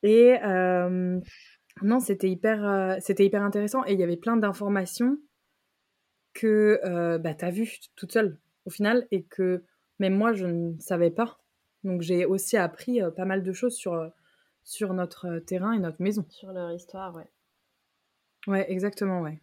[0.02, 0.36] Et
[1.82, 5.16] non, c'était hyper, c'était hyper intéressant et il y avait plein d'informations
[6.32, 9.64] que bah, tu as vues toute seule au final et que
[9.98, 11.38] même moi, je ne savais pas.
[11.84, 14.10] Donc j'ai aussi appris pas mal de choses sur,
[14.64, 16.24] sur notre terrain et notre maison.
[16.28, 17.28] Sur leur histoire, ouais.
[18.46, 19.40] Ouais, exactement, ouais.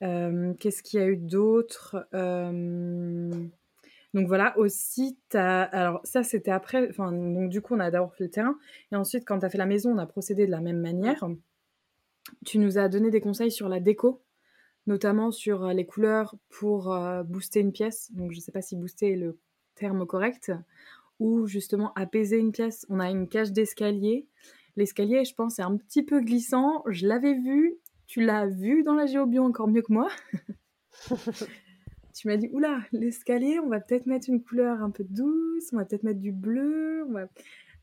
[0.00, 2.06] Qu'est-ce qu'il y a eu d'autre
[4.14, 5.64] donc voilà, aussi, as...
[5.64, 8.56] alors ça c'était après, enfin, donc du coup on a d'abord fait le terrain,
[8.90, 11.22] et ensuite quand tu as fait la maison, on a procédé de la même manière.
[12.46, 14.22] Tu nous as donné des conseils sur la déco,
[14.86, 18.76] notamment sur euh, les couleurs pour euh, booster une pièce, donc je sais pas si
[18.76, 19.38] booster est le
[19.74, 20.52] terme correct,
[21.18, 22.86] ou justement apaiser une pièce.
[22.88, 24.26] On a une cage d'escalier.
[24.76, 26.82] L'escalier, je pense, est un petit peu glissant.
[26.86, 30.08] Je l'avais vu, tu l'as vu dans la géobio encore mieux que moi.
[32.14, 35.76] tu m'as dit, oula, l'escalier, on va peut-être mettre une couleur un peu douce, on
[35.76, 37.06] va peut-être mettre du bleu.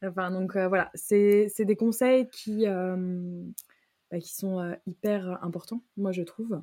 [0.03, 3.43] Enfin, donc euh, voilà, c'est des conseils qui, euh,
[4.11, 6.61] bah, qui sont hyper importants, moi je trouve.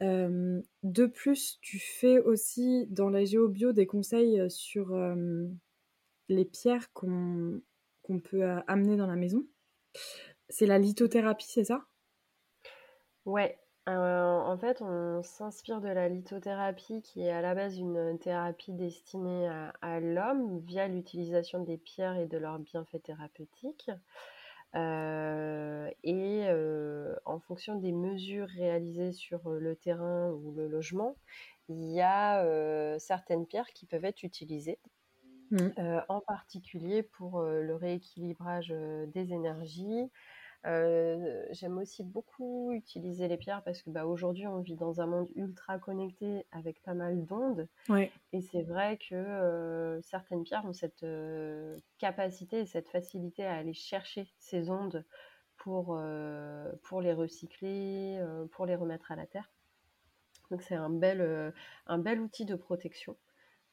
[0.00, 4.96] De plus, tu fais aussi dans la géobio des conseils sur
[6.28, 7.62] les pierres qu'on
[8.24, 9.46] peut amener dans la maison.
[10.48, 11.86] C'est la lithothérapie, c'est ça?
[13.24, 18.72] Ouais, en fait, on s'inspire de la lithothérapie qui est à la base une thérapie
[18.72, 19.48] destinée
[19.80, 23.90] à, l'homme via l'utilisation des pierres et de leurs bienfaits thérapeutiques.
[24.74, 31.16] Euh, et euh, en fonction des mesures réalisées sur le terrain ou le logement,
[31.68, 32.44] il y a
[32.98, 34.78] certaines pierres qui peuvent être utilisées,
[35.50, 35.68] mmh.
[36.08, 38.74] en particulier pour le rééquilibrage
[39.14, 40.10] des énergies,
[40.64, 45.06] euh, j'aime aussi beaucoup utiliser les pierres parce que bah, aujourd'hui on vit dans un
[45.06, 47.68] monde ultra connecté avec pas mal d'ondes.
[48.32, 53.56] Et c'est vrai que euh, certaines pierres ont cette euh, capacité et cette facilité à
[53.56, 55.04] aller chercher ces ondes
[55.56, 55.96] pour,
[56.82, 58.20] pour les recycler,
[58.50, 59.48] pour les remettre à la terre.
[60.50, 61.54] Donc c'est un bel,
[61.86, 63.16] un bel outil de protection.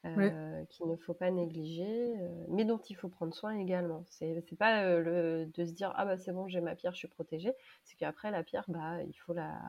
[0.05, 1.83] Euh, qu'il ne faut pas négliger,
[2.21, 4.05] euh, mais dont il faut prendre soin également.
[4.09, 6.99] C'est pas euh, le, de se dire ah bah c'est bon j'ai ma pierre je
[6.99, 7.51] suis protégée,
[7.83, 9.59] c'est qu'après la pierre bah il faut la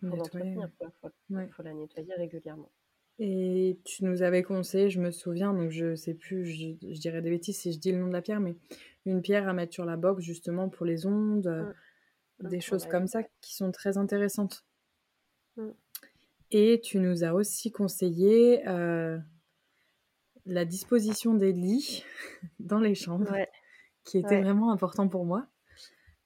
[0.00, 0.68] faut l'entretenir,
[1.30, 2.72] il faut, la nettoyer régulièrement.
[3.20, 7.30] Et tu nous avais conseillé, je me souviens, donc je sais plus, je, dirais des
[7.30, 8.56] bêtises si je dis le nom de la pierre, mais
[9.06, 11.74] une pierre à mettre sur la box justement pour les ondes,
[12.40, 12.48] mmh.
[12.48, 14.64] des choses comme ça qui sont très intéressantes.
[15.56, 15.68] Mmh.
[16.50, 18.66] Et tu nous as aussi conseillé
[20.48, 22.04] la disposition des lits
[22.58, 23.36] dans les chambres,
[24.04, 25.46] qui était vraiment important pour moi.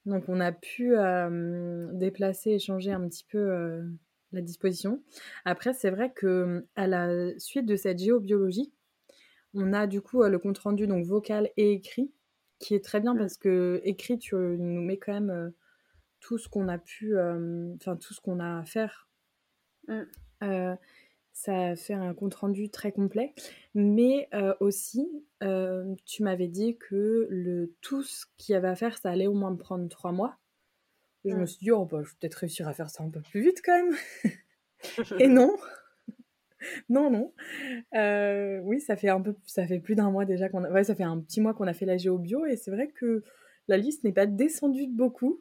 [0.07, 3.83] Donc on a pu euh, déplacer et changer un petit peu euh,
[4.33, 5.03] la disposition.
[5.45, 8.73] Après, c'est vrai que à la suite de cette géobiologie,
[9.55, 12.11] on a du coup le compte rendu donc vocal et écrit,
[12.59, 13.19] qui est très bien mm.
[13.19, 15.53] parce que écrit, tu nous mets quand même
[16.21, 19.09] tout ce qu'on a pu, enfin tout ce qu'on a à faire.
[19.89, 20.77] Mm.
[21.33, 23.35] Ça fait un compte rendu très complet.
[23.75, 25.09] Mais euh, aussi,
[25.42, 29.27] euh, tu m'avais dit que le tout ce qu'il y avait à faire, ça allait
[29.27, 30.38] au moins me prendre trois mois.
[31.25, 33.09] Et je me suis dit, oh, bah, je vais peut-être réussir à faire ça un
[33.09, 33.97] peu plus vite quand même.
[35.21, 35.57] Et non.
[36.88, 37.33] non, non.
[37.95, 40.85] Euh, oui, ça fait un peu, ça fait plus d'un mois déjà qu'on a, ouais,
[40.85, 43.23] ça fait un petit mois qu'on a fait la géo bio et c'est vrai que
[43.68, 45.40] la liste n'est pas descendue de beaucoup.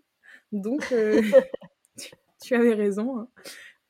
[0.52, 0.82] Donc,
[2.42, 3.18] tu, avais raison.
[3.18, 3.28] Hein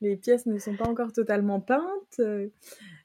[0.01, 2.19] les pièces ne sont pas encore totalement peintes.
[2.19, 2.49] Euh,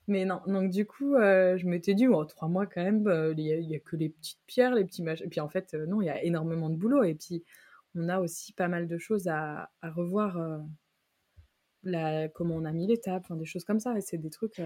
[0.09, 3.35] mais non, donc du coup, euh, je m'étais dit, oh, trois mois quand même, euh,
[3.37, 5.26] il n'y a, que les petites pierres, les petits machins.
[5.26, 7.04] Et puis en fait, non, il y a énormément de boulot.
[7.04, 7.44] Et puis,
[7.94, 10.38] on a aussi pas mal de choses à, revoir.
[11.82, 13.96] La, comment on a mis les tables, des choses comme ça.
[13.96, 14.61] Et c'est des trucs.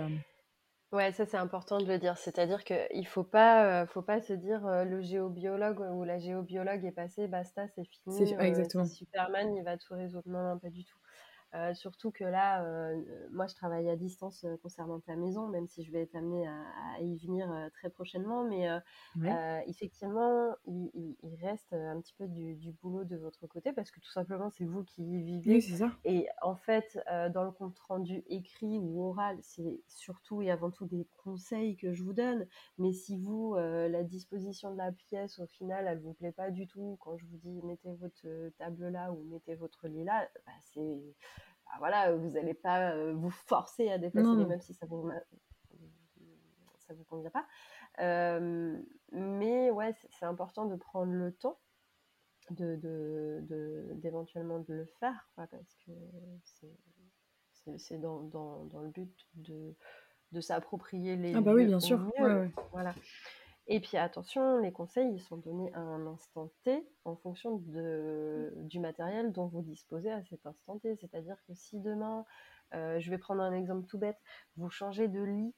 [0.92, 2.16] Ouais, ça c'est important de le dire.
[2.16, 6.92] C'est-à-dire qu'il ne faut pas, faut pas se dire le géobiologue ou la géobiologue est
[6.92, 8.26] passé, basta, c'est fini.
[8.26, 8.86] C'est exactement.
[8.86, 10.24] Superman, il va tout résoudre.
[10.26, 10.99] Non, non, pas du tout.
[11.54, 15.66] Euh, surtout que là, euh, moi, je travaille à distance euh, concernant ta maison, même
[15.66, 18.44] si je vais être amenée à, y venir très prochainement.
[18.44, 18.68] Mais
[19.66, 24.50] effectivement, il, reste un petit peu du, boulot de votre côté parce que tout simplement,
[24.50, 25.60] c'est vous qui y vivez.
[25.60, 25.90] ça.
[26.04, 26.98] Et en fait,
[27.32, 31.92] dans le compte rendu écrit ou oral, c'est surtout et avant tout des conseils que
[31.92, 32.46] je vous donne.
[32.78, 36.66] Mais si vous, la disposition de la pièce, au final, elle vous plaît pas du
[36.66, 40.52] tout, quand je vous dis mettez votre table là ou mettez votre lit là, bah,
[40.60, 41.00] c'est
[41.78, 45.11] voilà, vous n'allez pas euh, vous forcer à déplacer même si ça vous
[46.78, 47.46] ça vous convient pas.
[48.00, 48.78] Euh,
[49.12, 51.59] mais ouais, c'est important de prendre le temps
[52.50, 53.40] de,
[53.94, 55.92] d'éventuellement de, le faire, parce que
[57.78, 59.74] c'est, dans, dans, dans, le but de,
[60.33, 61.35] de s'approprier les.
[61.35, 62.11] Ah bah oui, bien sûr.
[62.72, 62.94] Voilà.
[63.72, 68.52] Et puis attention, les conseils ils sont donnés à un instant T en fonction de,
[68.56, 70.96] du matériel dont vous disposez à cet instant T.
[70.96, 72.24] C'est-à-dire que si demain,
[72.74, 74.18] euh, je vais prendre un exemple tout bête,
[74.56, 75.54] vous changez de lit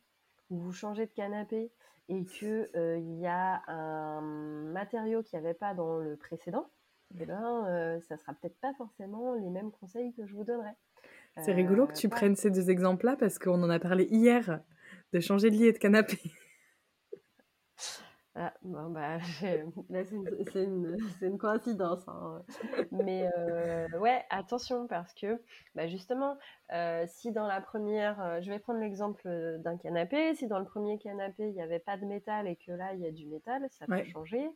[0.51, 1.73] ou vous changez de canapé
[2.11, 6.69] et qu'il euh, y a un matériau qu'il n'y avait pas dans le précédent,
[7.19, 10.73] eh ben, euh, ça sera peut-être pas forcément les mêmes conseils que je vous donnerai.
[11.39, 14.61] C'est rigolo que tu prennes ces deux exemples-là parce qu'on en a parlé hier
[15.15, 16.19] de changer de lit et de canapé.
[18.35, 19.19] Ah, bon, bah,
[19.91, 22.09] là, c'est une, une, coïncidence.
[22.09, 22.43] Hein.
[22.91, 25.41] Mais euh, ouais, attention, parce que
[25.75, 26.39] bah, justement,
[26.73, 30.65] euh, si dans la première, euh, je vais prendre l'exemple d'un canapé, si dans le
[30.65, 33.27] premier canapé, il n'y avait pas de métal et que là, il y a du
[33.27, 34.49] métal, ça peut changer.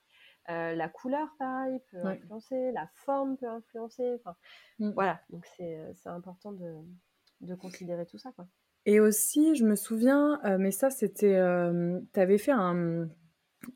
[0.49, 4.23] la couleur, pareil, peut influencer, la forme peut influencer.
[4.79, 4.93] Mm.
[4.93, 6.77] Voilà, donc c'est important de,
[7.43, 8.33] de, considérer tout ça.
[8.33, 8.47] Quoi.
[8.87, 11.39] Et aussi, je me souviens, mais ça, c'était.
[12.15, 13.09] tu avais fait un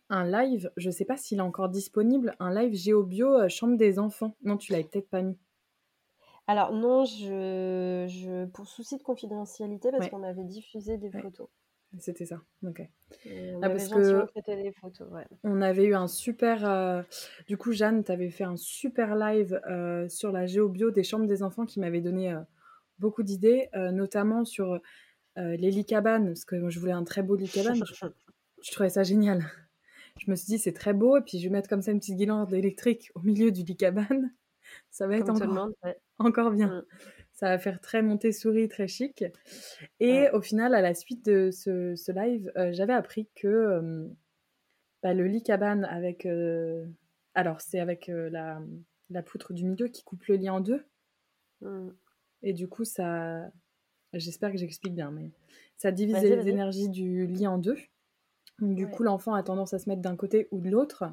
[0.08, 3.98] un live, je sais pas s'il est encore disponible, un live GeoBio euh, chambre des
[3.98, 4.36] enfants.
[4.42, 5.38] Non, tu l'avais peut-être pas mis.
[6.46, 11.48] Alors non, je, je pour souci de confidentialité parce qu'on avait diffusé des photos.
[11.98, 12.82] C'était ça, ok.
[13.26, 15.08] on, ah, avait parce que des photos,
[15.42, 16.64] on avait eu un super.
[16.68, 17.02] euh,
[17.48, 21.26] Du coup, Jeanne, tu avais fait un super live euh, sur la géobio des chambres
[21.26, 22.40] des enfants qui m'avait donné euh,
[23.00, 24.80] beaucoup d'idées, notamment sur
[25.36, 27.82] les licabanes, parce que je voulais un très beau licabane.
[27.84, 28.06] je,
[28.62, 29.44] je trouvais ça génial
[30.20, 31.16] je me suis dit, c'est très beau.
[31.16, 33.76] Et puis, je vais mettre comme ça une petite guirlande électrique au milieu du lit
[33.76, 34.32] cabane.
[34.90, 35.70] Ça va être encore,
[36.18, 36.68] encore bien.
[36.68, 36.84] Mm.
[37.32, 39.24] Ça va faire très Montessori, très chic.
[39.98, 44.06] Et au final, à la suite de ce, live, euh, j'avais appris que euh,
[45.02, 46.26] bah, le lit cabane avec.
[46.26, 46.84] Euh,
[47.34, 48.60] alors, c'est avec la,
[49.08, 50.84] la, poutre du milieu qui coupe le lit en deux.
[51.62, 51.88] Mm.
[52.42, 53.50] Et du coup, ça.
[54.12, 55.30] J'espère que j'explique bien, mais
[55.76, 57.78] ça divise les énergies du lit en deux.
[58.60, 61.04] Du coup, l'enfant a tendance à se mettre d'un côté ou de l'autre,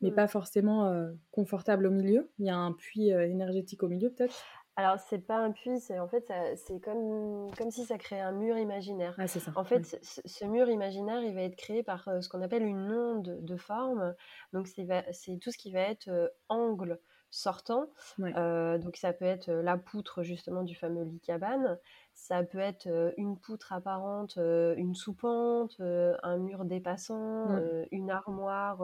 [0.00, 0.14] mais mm.
[0.14, 2.30] pas forcément euh, confortable au milieu.
[2.38, 4.42] Il y a un puits euh, énergétique au milieu, peut-être?
[4.76, 8.32] Alors, c'est pas un puits, c'est en fait, c'est comme, comme si ça créait un
[8.32, 9.14] mur imaginaire.
[9.16, 9.50] Ah, c'est ça.
[9.56, 12.92] En fait, ce, mur imaginaire, il va être créé par euh, ce qu'on appelle une
[12.92, 14.14] onde de forme.
[14.52, 16.10] Donc, c'est tout ce qui va être
[16.50, 17.00] angle
[17.36, 17.88] sortant.
[18.18, 21.78] donc, ça peut être la poutre, justement, du fameux lit cabane.
[22.14, 28.82] Ça peut être une poutre apparente, une soupente, un mur dépassant, une armoire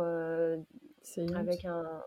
[1.34, 2.02] avec un,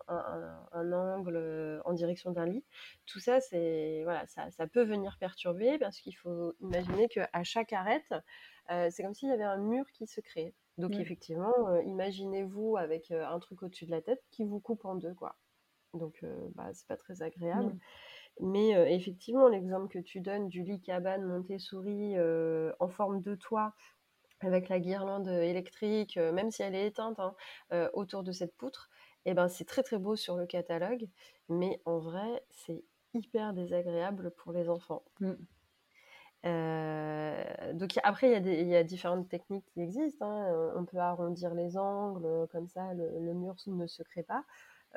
[0.92, 2.64] angle en direction d'un lit.
[3.06, 7.74] Tout ça, c'est voilà, ça, ça, peut venir perturber parce qu'il faut imaginer qu'à chaque
[7.74, 8.14] arête,
[8.70, 10.54] c'est comme s'il y avait un mur qui se crée.
[10.78, 11.54] Donc effectivement,
[11.86, 15.36] imaginez-vous avec un truc au-dessus de la tête qui vous coupe en deux, quoi.
[15.96, 16.24] Donc,
[16.56, 17.76] bah, c'est pas très agréable.
[18.42, 22.16] Mais effectivement, l'exemple que tu donnes du lit cabane Montessori
[22.80, 23.74] en forme de toit,
[24.42, 27.34] avec la guirlande électrique, même si elle est éteinte, hein,
[27.94, 28.90] autour de cette poutre,
[29.26, 31.08] eh ben, c'est très très beau sur le catalogue,
[31.50, 35.04] mais en vrai, c'est hyper désagréable pour les enfants.
[35.20, 35.34] Mmh.
[37.74, 40.30] donc après, il y, a différentes techniques qui existent.
[40.30, 40.74] Hein.
[40.76, 44.44] On peut arrondir les angles, comme ça le mur ne se crée pas.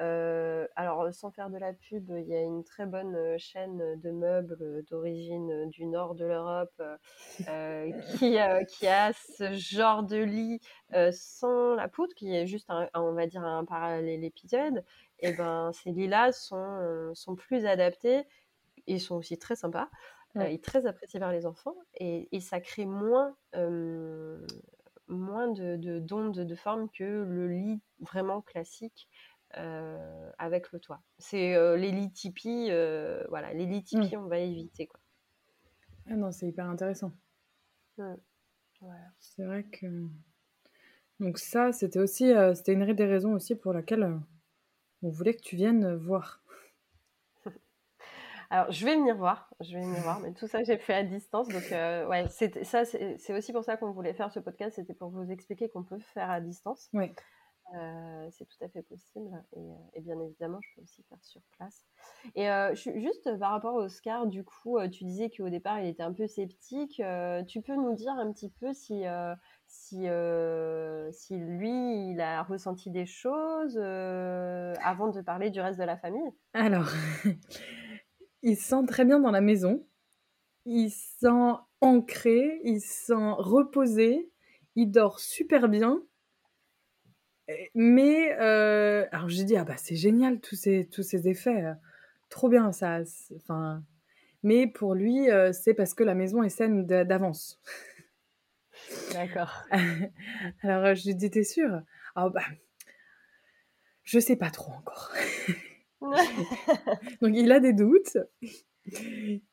[0.01, 4.01] Euh, alors, sans faire de la pub, il y a une très bonne euh, chaîne
[4.01, 6.81] de meubles d'origine du nord de l'Europe
[7.49, 8.37] euh, qui,
[8.69, 10.61] qui, a ce genre de lit
[11.13, 14.85] sans la poutre, qui est juste, un, on va dire, un parallélépipède.
[15.21, 18.23] Et ben, ces lits-là sont, sont plus adaptés
[18.87, 19.89] et sont aussi très sympas
[20.39, 21.75] et très appréciés par les enfants.
[21.97, 23.35] Et, et ça crée moins
[25.09, 29.09] moins de d'ondes de, de, forme que le lit vraiment classique
[29.57, 31.01] euh, avec le toit.
[31.19, 34.21] C'est euh, les lits Tipeee, euh, voilà, les lits Tipeee, mmh.
[34.21, 34.87] on va éviter.
[34.87, 35.01] Quoi.
[36.11, 37.13] Ah non, c'est hyper intéressant.
[37.97, 38.15] Mmh.
[39.19, 40.07] C'est vrai que.
[41.19, 44.21] Donc, ça, c'était aussi c'était une des raisons aussi pour laquelle
[45.03, 46.43] on voulait que tu viennes voir.
[48.51, 51.03] Alors, je vais venir voir, je vais venir voir, mais tout ça, j'ai fait à
[51.03, 51.49] distance.
[51.49, 55.31] Donc, ouais, ça, c'est aussi pour ça qu'on voulait faire ce podcast, c'était pour vous
[55.31, 56.91] expliquer qu'on peut faire à distance.
[56.93, 57.11] Oui.
[57.75, 59.31] Euh, c'est tout à fait possible.
[59.57, 61.85] Euh, et, bien évidemment, je peux aussi faire sur place.
[62.35, 66.03] Et euh, juste par rapport à Oscar, du coup, tu disais qu'au départ, il était
[66.03, 67.03] un peu sceptique.
[67.47, 69.05] tu peux nous dire un petit peu si,
[69.67, 70.07] si,
[71.13, 76.31] si lui, il a ressenti des choses avant de parler du reste de la famille?
[76.55, 76.89] Alors,
[78.43, 79.85] il se sent très bien dans la maison.
[80.65, 84.31] Il se sent ancré, il se sent reposé,
[84.75, 86.03] il dort super bien.
[87.75, 91.75] Mais euh, alors j'ai dit ah bah c'est génial tous ces tous ces effets, euh,
[92.29, 93.01] trop bien ça.
[93.37, 93.83] Enfin,
[94.43, 97.61] mais pour lui euh, c'est parce que la maison est saine d'avance.
[99.13, 99.65] D'accord.
[100.63, 101.81] alors je lui dis t'es sûr
[102.15, 102.43] Ah bah,
[104.05, 105.13] je sais pas trop encore.
[107.23, 108.19] Donc il a des doutes.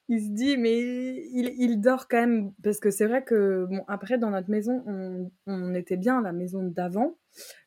[0.07, 3.83] Il se dit, mais il, il dort quand même, parce que c'est vrai que, bon,
[3.87, 7.17] après, dans notre maison, on, on était bien, la maison d'avant,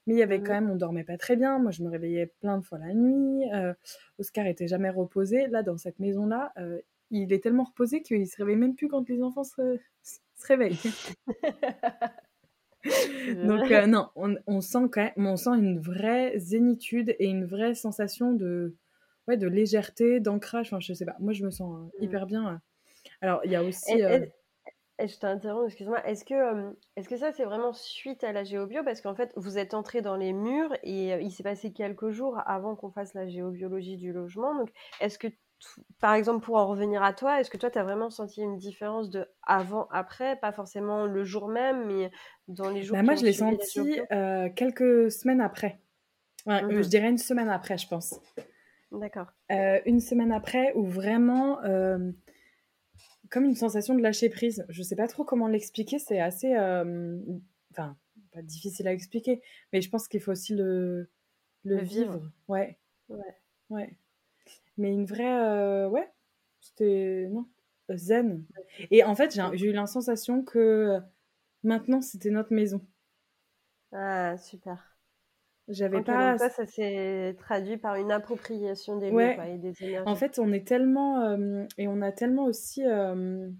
[0.06, 1.58] mais il y avait quand même, on dormait pas très bien.
[1.58, 3.50] Moi, je me réveillais plein de fois la nuit.
[3.52, 3.74] Euh,
[4.18, 5.48] Oscar était jamais reposé.
[5.48, 9.08] Là, dans cette maison-là, euh, il est tellement reposé qu'il se réveille même plus quand
[9.08, 10.78] les enfants se, se réveillent.
[13.44, 17.44] Donc euh, non, on, on, sent quand même, on sent une vraie zénitude et une
[17.44, 18.76] vraie sensation de,
[19.28, 20.68] ouais, de légèreté, d'ancrage.
[20.68, 21.16] Enfin, je sais pas.
[21.20, 22.04] Moi, je me sens euh, Mmh.
[22.04, 22.48] hyper bien.
[22.54, 22.56] euh.
[23.20, 23.92] Alors, il y a aussi.
[23.98, 24.32] Et- euh, et-
[25.00, 26.04] et je t'interromps, excuse-moi.
[26.08, 28.82] Est-ce que, est-ce que ça, c'est vraiment suite à la géobio?
[28.82, 32.40] Parce qu'en fait, vous êtes entré dans les murs et il s'est passé quelques jours
[32.46, 34.56] avant qu'on fasse la géobiologie du logement.
[34.56, 35.28] Donc, est-ce que,
[36.00, 38.56] par exemple, pour en revenir à toi, est-ce que toi, tu as vraiment senti une
[38.58, 42.10] différence de avant-après Pas forcément le jour même, mais
[42.48, 45.78] dans les jours bah, moi, je l'ai senti euh, quelques semaines après.
[46.46, 48.20] Ouais, euh, je dirais une semaine après, je pense.
[48.92, 49.32] D'accord.
[49.52, 52.10] Euh, une semaine après, où vraiment, euh,
[53.30, 54.64] comme une sensation de lâcher prise.
[54.68, 56.54] Je sais pas trop comment l'expliquer, c'est assez.
[56.54, 57.18] euh,
[57.72, 57.96] Enfin,
[58.32, 61.10] pas difficile à expliquer, mais je pense qu'il faut aussi le,
[61.64, 62.12] le, Le vivre.
[62.14, 62.32] vivre.
[62.48, 62.78] Ouais.
[63.08, 63.36] Ouais.
[63.70, 63.96] Ouais.
[64.78, 65.86] Mais une vraie.
[65.86, 66.08] Ouais.
[66.60, 67.28] C'était.
[67.30, 67.46] Non.
[67.94, 68.44] Zen.
[68.90, 70.98] Et en fait, j'ai eu la sensation que
[71.62, 72.84] maintenant, c'était notre maison.
[73.92, 74.97] Ah, super.
[75.68, 76.30] J'avais Ok, pas.
[76.32, 79.34] donc ça, ça s'est traduit par une appropriation des Ouais.
[79.34, 80.08] quoi, et des énergies.
[80.10, 83.50] En fait, on est tellement euh, et on a tellement aussi euh,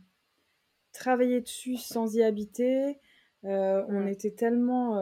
[0.92, 2.99] travaillé dessus sans y habiter.
[3.44, 4.92] Euh, On était tellement,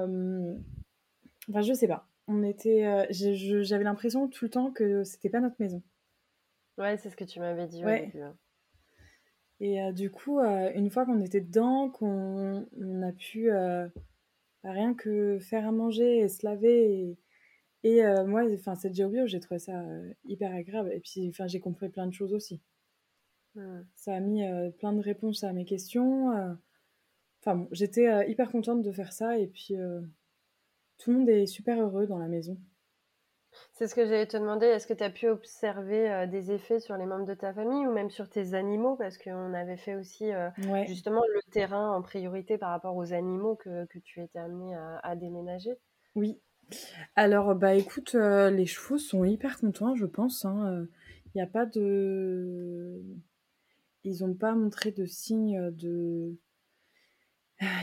[1.48, 2.08] enfin, je sais pas.
[2.28, 5.82] On était, j'avais l'impression tout le temps que c'était pas notre maison.
[6.76, 8.20] Ouais, c'est ce que tu m'avais dit au début.
[8.20, 8.36] hein.
[9.60, 13.48] Et du coup, une fois qu'on était dedans, qu'on on a pu
[14.72, 17.18] rien que faire à manger et se laver et,
[17.82, 20.90] et, euh, moi, enfin, cette géobio, j'ai trouvé ça euh, hyper agréable.
[20.92, 22.60] Et puis, enfin, j'ai compris plein de choses aussi.
[23.54, 23.82] Mm.
[23.94, 26.30] Ça a mis euh, plein de réponses à mes questions.
[27.40, 29.74] Enfin bon, j'étais hyper contente de faire ça et puis
[30.98, 32.58] tout le monde est super heureux dans la maison.
[33.72, 34.66] C'est ce que j'allais te demander.
[34.66, 37.86] Est-ce que tu as pu observer euh, des effets sur les membres de ta famille
[37.86, 38.96] ou même sur tes animaux?
[38.96, 40.86] Parce qu'on avait fait aussi euh, Ouais.
[40.86, 44.98] justement le terrain en priorité par rapport aux animaux que, que tu étais amené à,
[45.02, 45.76] à déménager.
[46.14, 46.40] Oui.
[47.14, 50.44] Alors, bah écoute, euh, les chevaux sont hyper contents, je pense.
[50.44, 50.88] Il
[51.36, 53.00] n'y a pas de...
[54.04, 56.36] Ils n'ont pas montré de signes de...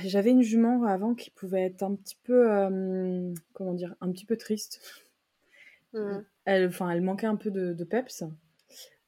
[0.04, 4.26] J'avais une jument avant qui pouvait être un petit peu, euh, comment dire, un petit
[4.26, 4.80] peu triste.
[5.94, 6.26] Mm.
[6.46, 8.24] Elle, enfin, elle manquait un peu de, de peps.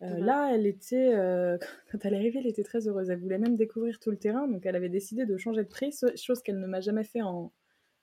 [0.01, 0.19] Euh.
[0.19, 1.57] Là, elle était, euh,
[1.91, 3.09] quand elle est arrivée, elle était très heureuse.
[3.09, 5.95] Elle voulait même découvrir tout le terrain, donc elle avait décidé de changer de prix,
[6.15, 7.51] chose qu'elle ne m'a jamais fait en,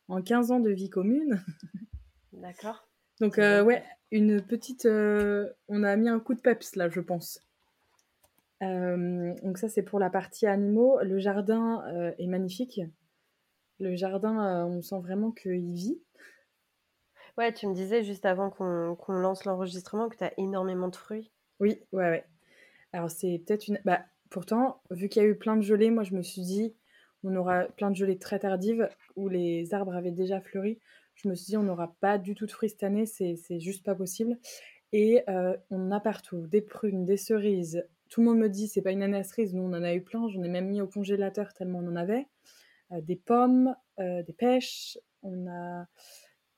[0.09, 1.43] en 15 ans de vie commune.
[2.33, 2.89] D'accord.
[3.21, 4.87] Donc, euh, ouais, une petite.
[4.87, 7.41] on a mis un coup de peps là, je pense.
[8.61, 11.01] Donc, ça, c'est pour la partie animaux.
[11.03, 11.85] Le jardin
[12.19, 12.81] est magnifique.
[13.81, 16.01] Le jardin, on sent vraiment qu'il vit.
[17.39, 21.31] Ouais, tu me disais juste avant qu'on lance l'enregistrement que tu as énormément de fruits.
[21.61, 22.25] Oui, ouais, ouais.
[22.93, 23.81] Alors, c'est peut-être une.
[23.85, 26.75] Bah, pourtant, vu qu'il y a eu plein de gelées, moi, je me suis dit,
[27.25, 30.79] on aura plein de gelées très tardives où les arbres avaient déjà fleuri.
[31.15, 33.85] Je me suis dit, on n'aura pas du tout de fruits cette année, c'est juste
[33.85, 34.39] pas possible.
[34.93, 37.87] Et euh, on a partout des prunes, des cerises.
[38.11, 39.55] Tout le monde me dit, c'est pas une année à cerises.
[39.55, 40.29] Nous, on en a eu plein.
[40.29, 42.27] J'en ai même mis au congélateur tellement on en avait.
[42.93, 44.99] Euh, des pommes, euh, des pêches.
[45.23, 45.87] On a.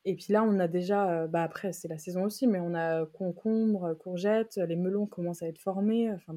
[0.07, 2.75] Et puis là, on a déjà, euh, bah après, c'est la saison aussi, mais on
[2.75, 6.37] a concombre, courgettes, les melons commencent à être formés, enfin,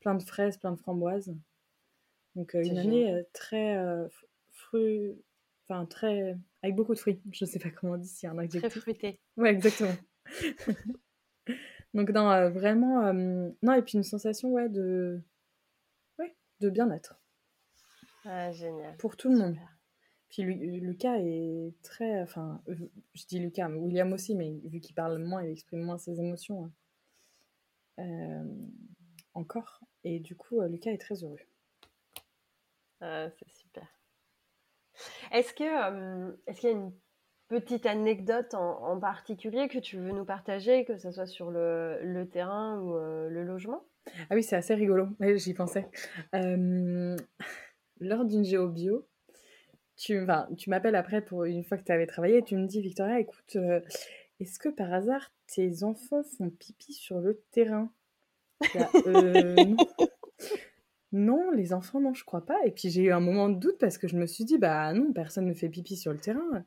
[0.00, 1.34] plein de fraises, plein de framboises.
[2.36, 3.18] Donc, euh, une année génial.
[3.18, 5.14] euh, très euh, f- fru...
[5.68, 6.36] enfin, très.
[6.62, 7.20] avec beaucoup de fruits.
[7.32, 9.20] Je sais pas comment on dit, Très fruité.
[9.36, 9.92] Ouais, exactement.
[11.94, 13.06] Donc, non, euh, vraiment.
[13.06, 15.20] euh, Non, et puis une sensation, ouais, de.
[16.18, 17.18] Ouais, de bien-être.
[18.24, 18.96] Ah, génial.
[18.96, 19.56] Pour tout le monde.
[20.28, 22.20] Puis Lu- Lucas est très.
[22.22, 25.98] Enfin, je dis Lucas, mais William aussi, mais vu qu'il parle moins, il exprime moins
[25.98, 26.72] ses émotions hein.
[28.00, 28.44] euh,
[29.34, 29.80] encore.
[30.04, 31.38] Et du coup, euh, Lucas est très heureux.
[33.00, 33.86] Ah, c'est super.
[35.32, 36.92] Est-ce que, euh, est-ce qu'il y a une
[37.48, 42.00] petite anecdote en, en particulier que tu veux nous partager, que ce soit sur le,
[42.02, 43.84] le terrain ou euh, le logement?
[44.30, 45.08] Ah oui, c'est assez rigolo.
[45.20, 45.88] J'y pensais.
[46.34, 47.16] Euh,
[48.00, 49.06] lors d'une géobio,
[49.96, 52.66] tu, enfin, tu m'appelles après pour une fois que tu avais travaillé et tu me
[52.66, 53.80] dis, Victoria, écoute, euh,
[54.40, 57.90] est-ce que par hasard tes enfants font pipi sur le terrain?
[58.74, 59.76] Là, euh, non.
[61.12, 62.58] Non, les enfants, non, je crois pas.
[62.66, 64.92] Et puis j'ai eu un moment de doute parce que je me suis dit, bah
[64.92, 66.64] non, personne ne fait pipi sur le terrain.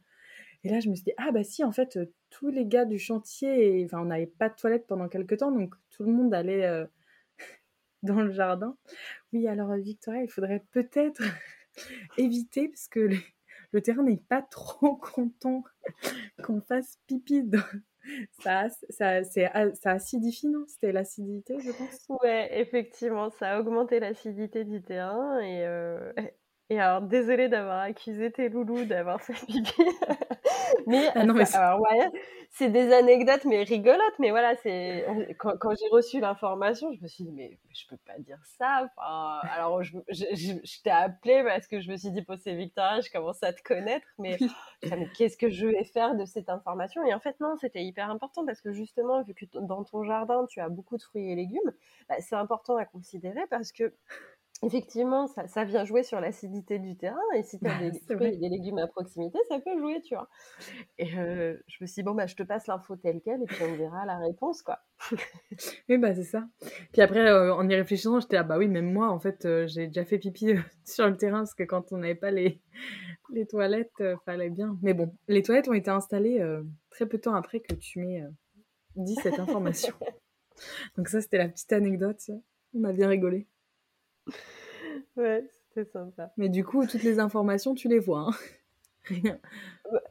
[0.63, 1.99] Et là, je me suis dit, ah bah si, en fait,
[2.29, 5.75] tous les gars du chantier, enfin, on n'avait pas de toilette pendant quelques temps, donc
[5.91, 6.85] tout le monde allait euh,
[8.03, 8.75] dans le jardin.
[9.33, 11.21] Oui, alors Victoria, il faudrait peut-être
[12.17, 13.09] éviter, parce que
[13.71, 15.63] le, terrain n'est pas trop content
[16.43, 17.59] qu'on fasse pipi dans,
[18.43, 20.65] ça, ça, ça acidifie, non?
[20.67, 25.39] C'était l'acidité, je pense Ouais, effectivement, ça a augmenté l'acidité du terrain.
[25.39, 26.11] Et, euh,
[26.71, 29.73] et alors, désolée d'avoir accusé tes loulous d'avoir fait pipi.
[30.87, 32.11] mais, ah non, mais alors, ouais,
[32.51, 34.19] c'est des anecdotes, mais rigolotes.
[34.19, 35.03] Mais voilà, c'est
[35.39, 38.87] quand, quand j'ai reçu l'information, je me suis dit, mais je peux pas dire ça.
[38.95, 43.01] Enfin, alors, je, je, je, t'ai appelé parce que je me suis dit, c'est Victoria,
[43.01, 44.05] je commence à te connaître.
[44.19, 44.37] Mais,
[44.83, 47.03] mais qu'est-ce que je vais faire de cette information?
[47.03, 50.45] Et en fait, non, c'était hyper important parce que justement, vu que dans ton jardin,
[50.47, 51.71] tu as beaucoup de fruits et légumes,
[52.07, 53.91] bah, c'est important à considérer parce que
[54.63, 57.17] effectivement, ça, vient jouer sur l'acidité du terrain.
[57.35, 60.15] Et si tu as des fruits et des légumes à proximité, ça peut jouer, tu
[60.15, 60.27] vois.
[60.97, 63.45] Et euh, je me suis dit, bon, bah, je te passe l'info telle quelle et
[63.45, 64.79] puis on verra la réponse, quoi.
[65.89, 66.45] oui, bah, c'est ça.
[66.91, 69.67] Puis après, euh, en y réfléchissant, j'étais, ah bah oui, même moi, en fait, euh,
[69.67, 70.53] j'ai déjà fait pipi
[70.85, 72.61] sur le terrain parce que quand on n'avait pas les,
[73.31, 74.77] les toilettes, fallait bien.
[74.81, 76.45] Mais bon, les toilettes ont été installées
[76.89, 78.23] très peu de temps après que tu m'aies
[78.95, 79.93] dit cette information.
[80.97, 82.19] Donc ça, c'était la petite anecdote.
[82.73, 83.47] On a bien rigolé.
[85.17, 86.31] Ouais, c'était sympa.
[86.37, 88.29] Mais du coup, toutes les informations, tu les vois.
[88.29, 88.35] Hein
[89.05, 89.39] Rien.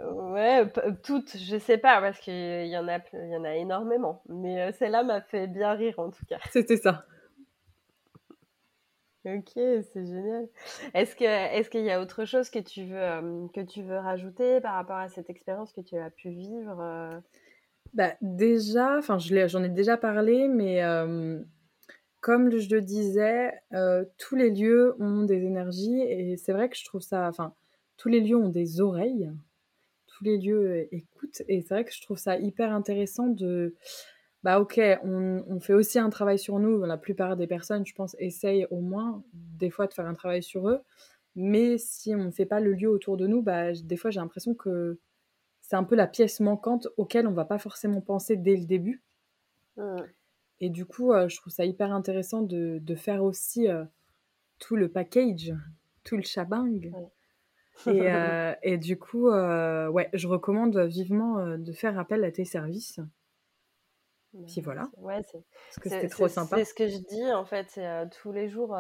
[0.01, 0.67] Ouais,
[1.05, 2.33] toutes, je sais pas, parce qu'il
[2.67, 4.23] y, en a, il y en a énormément.
[4.29, 6.39] Mais euh, celle-là m'a fait bien rire, en tout cas.
[6.51, 7.07] C'était ça.
[9.25, 10.49] Ok, c'est génial.
[10.95, 13.99] Est-ce que est-ce qu'il y a autre chose que tu veux euh, que tu veux
[13.99, 17.21] rajouter par rapport à cette expérience que tu as pu vivre euh?
[17.93, 20.83] bah, déjà, enfin j'en ai déjà parlé, mais
[22.21, 26.77] comme je le disais, euh, tous les lieux ont des énergies et c'est vrai que
[26.77, 27.55] je trouve ça, enfin,
[27.97, 29.31] tous les lieux ont des oreilles,
[30.07, 33.75] tous les lieux euh, écoutent et c'est vrai que je trouve ça hyper intéressant de,
[34.43, 38.17] bah ok, on, fait aussi un travail sur nous, la plupart des personnes, je pense,
[38.19, 40.81] essayent au moins des fois de faire un travail sur eux,
[41.37, 44.21] mais si on ne fait pas le lieu autour de nous, bah des fois j'ai
[44.21, 44.99] l'impression que
[45.61, 49.03] c'est un peu la pièce manquante auquel on va pas forcément penser dès le début.
[49.77, 49.99] Mmh.
[50.61, 53.85] Et du coup, euh, je trouve ça hyper intéressant de, de faire aussi euh,
[54.59, 55.53] tout le package,
[56.05, 56.81] tout le shabang.
[56.83, 56.91] Et,
[57.87, 62.99] euh, et, du coup, ouais, je recommande vivement de faire appel à tes services.
[64.33, 64.91] Bah, Puis voilà.
[64.97, 66.57] Ouais, Parce que c'était trop sympa.
[66.57, 67.67] C'est ce que je dis en fait.
[67.71, 68.77] C'est tous les jours,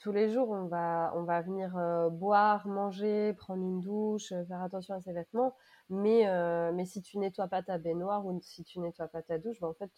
[0.00, 1.78] tous les jours, on va, on va venir
[2.10, 5.54] boire, manger, prendre une douche, faire attention à ses vêtements.
[5.88, 6.24] Mais,
[6.72, 9.68] mais si tu nettoies pas ta baignoire ou si tu nettoies pas ta douche, bah,
[9.68, 9.92] en fait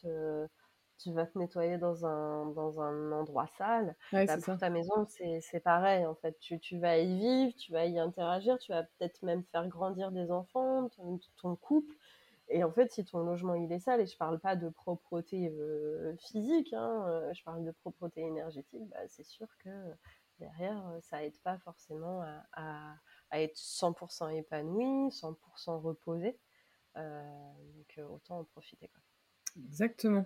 [0.98, 3.96] tu vas te nettoyer dans un, dans un endroit sale.
[4.12, 6.38] Ouais, bah, pour ta maison, c'est pareil en fait.
[6.40, 10.10] Tu, tu, vas y vivre, tu vas y interagir, tu vas peut-être même faire grandir
[10.12, 10.88] des enfants,
[11.40, 11.94] ton, couple.
[12.48, 15.48] Et en fait, si ton logement il est sale, et je parle pas de propreté
[15.48, 19.70] euh, physique, hein, euh, je parle de propreté énergétique, bah, c'est sûr que
[20.38, 22.22] derrière, euh, ça aide pas forcément
[22.52, 22.96] à,
[23.30, 26.38] à, être 100% épanoui, 100% reposé.
[26.94, 28.88] donc autant en profiter.
[28.88, 29.02] Quoi.
[29.64, 30.24] Exactement.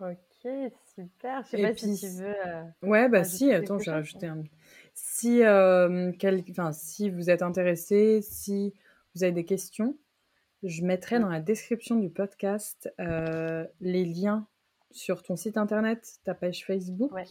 [0.00, 0.50] Ok,
[0.94, 1.44] super.
[1.44, 2.34] Je sais pas si tu veux.
[2.46, 4.42] Euh, ouais, bah si, attends, je vais rajouter un.
[4.94, 6.12] Si, euh,
[6.50, 8.74] enfin, si vous êtes intéressé, si
[9.14, 9.96] vous avez des questions,
[10.62, 14.46] je mettrai dans la description du podcast euh, les liens
[14.90, 17.12] sur ton site internet, ta page Facebook.
[17.12, 17.24] Ouais.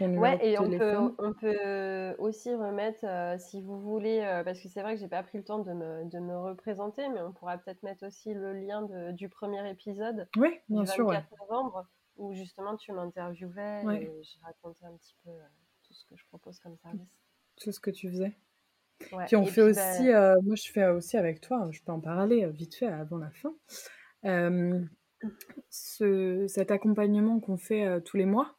[0.00, 4.68] Ouais, et on peut, on peut aussi remettre, euh, si vous voulez, euh, parce que
[4.68, 7.32] c'est vrai que j'ai pas pris le temps de me, de me représenter, mais on
[7.32, 11.36] pourra peut-être mettre aussi le lien de, du premier épisode oui, bien du 24 sûr,
[11.40, 15.42] novembre, où justement tu m'interviewais et j'ai raconté un petit peu euh,
[15.86, 17.08] tout ce que je propose comme service.
[17.60, 18.36] Tout ce que tu faisais.
[19.26, 20.04] puis on fait aussi,
[20.44, 23.54] moi je fais aussi avec toi, je peux en parler vite fait avant la fin,
[25.70, 28.56] ce, cet accompagnement qu'on fait tous les mois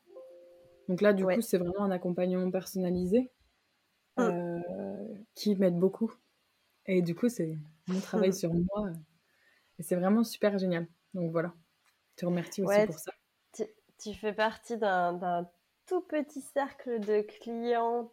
[0.88, 3.32] donc là, du coup, c'est vraiment un accompagnement personnalisé
[4.18, 4.22] mmh.
[4.22, 6.14] euh, qui m'aide beaucoup.
[6.86, 7.58] Et du coup, c'est
[7.88, 8.34] mon travail mmh.
[8.34, 8.92] sur moi.
[9.80, 10.88] Et c'est vraiment super génial.
[11.14, 11.54] Donc voilà,
[12.12, 13.12] je te remercie aussi pour ça.
[14.00, 15.50] Tu, fais partie d'un
[15.86, 18.12] tout petit cercle de clients,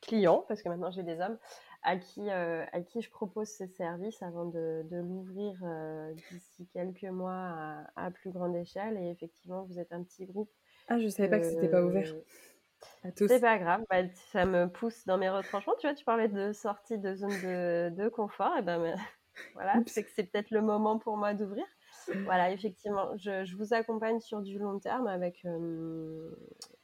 [0.00, 1.38] clients, parce que maintenant j'ai des hommes,
[1.82, 6.66] à qui, euh, à qui je propose ces services avant de, de l'ouvrir euh, d'ici
[6.72, 8.96] quelques mois à, à, plus grande échelle.
[8.96, 10.50] Et effectivement, vous êtes un petit groupe
[10.88, 12.12] ah, je savais pas que c'était pas ouvert.
[13.16, 15.74] C'est pas grave, bah, ça me pousse dans mes retranchements.
[15.80, 18.94] Tu vois, tu parlais de sortie de zone de, de confort, et ben
[19.54, 21.64] voilà, c'est que c'est peut-être le moment pour moi d'ouvrir.
[22.24, 25.46] Voilà, effectivement, je, je, vous accompagne sur du long terme avec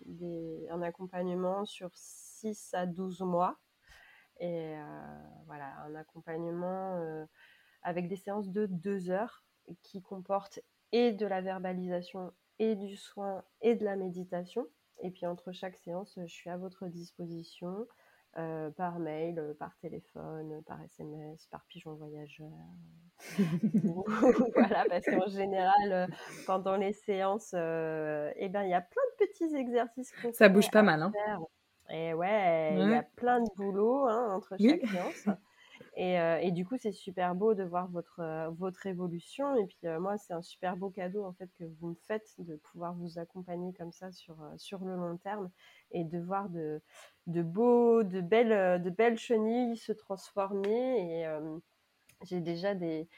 [0.07, 3.59] des, un accompagnement sur 6 à 12 mois.
[4.41, 4.75] Et
[5.47, 7.27] voilà, un accompagnement
[7.83, 9.45] avec des séances de deux heures
[9.83, 10.61] qui comportent
[10.93, 14.69] et de la verbalisation et du soin et de la méditation.
[15.03, 17.87] Et puis entre chaque séance, je suis à votre disposition
[18.39, 22.53] euh, par mail, euh, par téléphone, par SMS, par pigeon voyageur.
[24.55, 26.07] voilà, parce qu'en général, euh,
[26.47, 30.13] pendant les séances, eh ben, il y a plein de petits exercices.
[30.33, 31.03] Ça bouge pas mal.
[31.03, 31.13] Hein.
[31.89, 35.37] Et ouais, il y a plein de boulot hein, entre chaque séance.
[36.01, 39.55] Euh, et, du coup, c'est super beau de voir votre, euh, votre évolution.
[39.57, 42.35] Et puis, euh, moi, c'est un super beau cadeau, en fait, que vous me faites
[42.39, 45.51] de pouvoir vous accompagner comme ça sur, sur le long terme
[45.91, 46.81] et de voir de,
[47.27, 51.21] de beaux, de belles, de belles chenilles se transformer.
[51.21, 51.27] Et
[52.25, 53.09] j'ai déjà des,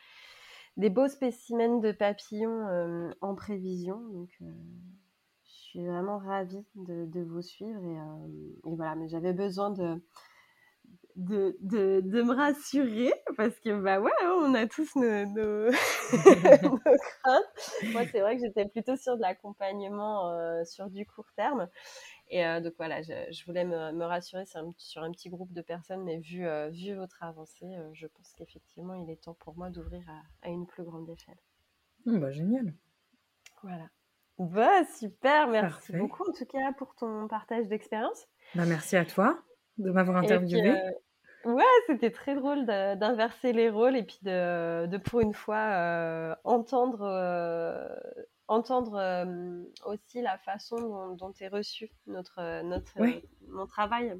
[0.77, 4.01] des beaux spécimens de papillons en prévision.
[4.09, 7.81] Donc, je suis vraiment ravie de, de vous suivre.
[7.85, 10.03] Et, et voilà, mais j'avais besoin de
[11.17, 15.71] de, de, de, me rassurer parce que bah ouais hein, on a tous nos, nos,
[16.79, 17.93] craintes.
[17.93, 21.69] Moi c'est vrai que j'étais plutôt sur de l'accompagnement euh, sur du court terme.
[22.29, 25.29] Et euh, donc voilà je, je voulais me, me rassurer sur un, sur un, petit
[25.29, 29.37] groupe de personnes mais vu, euh, vu votre avancée je pense qu'effectivement il est temps
[29.41, 31.39] pour moi d'ouvrir à, à, une plus grande échelle.
[32.07, 32.75] Mmh, bah génial.
[33.63, 33.89] Voilà.
[34.39, 35.49] Bah super.
[35.49, 38.27] Merci beaucoup en tout cas pour ton partage d'expérience.
[38.55, 39.43] Bah merci à toi
[39.79, 40.71] de m'avoir interviewé.
[40.71, 45.57] Euh, ouais, c'était très drôle d'inverser les rôles et puis de, de pour une fois
[45.57, 47.89] euh, entendre, euh,
[48.49, 49.27] entendre
[49.87, 52.99] aussi la façon dont, dont est reçu notre, notre,
[53.49, 54.15] mon travail.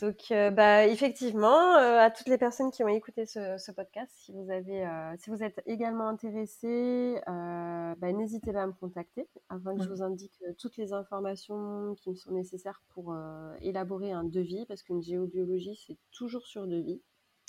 [0.00, 4.32] Donc, euh, bah, effectivement, euh, à toutes les personnes qui ont écouté ce, podcast, si
[4.32, 9.76] vous, avez, euh, si vous êtes également intéressés, bah, n'hésitez pas à me contacter afin
[9.76, 13.14] que je vous indique toutes les informations qui me sont nécessaires pour
[13.60, 17.02] élaborer un devis, parce qu'une géobiologie, c'est toujours sur devis,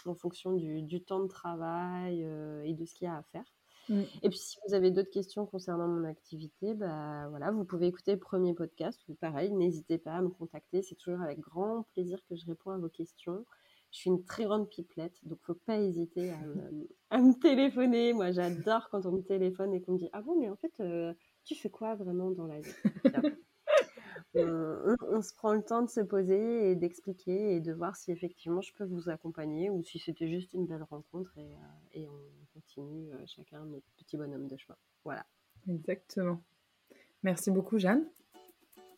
[0.05, 2.21] en fonction du, du temps de travail
[2.65, 3.45] et de ce qu'il y a à faire.
[3.89, 4.01] Mm.
[4.21, 8.13] Et puis, si vous avez d'autres questions concernant mon activité, bah, voilà, vous pouvez écouter
[8.13, 10.81] le premier podcast ou pareil, n'hésitez pas à me contacter.
[10.81, 13.45] C'est toujours avec grand plaisir que je réponds à vos questions.
[13.91, 18.13] Je suis une très grande pipelette, donc faut pas hésiter à me, téléphoner.
[18.13, 20.73] Moi, j'adore quand on me téléphone et qu'on me dit Ah bon, mais en fait,
[20.79, 21.13] euh,
[21.43, 22.71] tu fais quoi vraiment dans la vie?
[24.35, 28.61] On, se prend le temps de se poser et d'expliquer et de voir si effectivement
[28.61, 31.53] je peux vous accompagner ou si c'était juste une belle rencontre et,
[32.01, 34.77] euh, on continue euh, chacun notre petit bonhomme de chemin.
[35.03, 35.25] Voilà.
[35.67, 36.41] Exactement.
[37.23, 38.05] Merci beaucoup, Jeanne.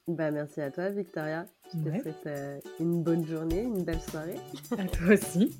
[0.07, 1.45] Bah, merci à toi, Victoria.
[1.73, 4.37] Je te souhaite euh, une bonne journée, une belle soirée.
[4.77, 5.59] À toi aussi.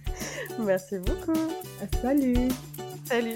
[0.58, 1.38] merci beaucoup.
[2.00, 2.48] Salut.
[3.06, 3.34] Salut.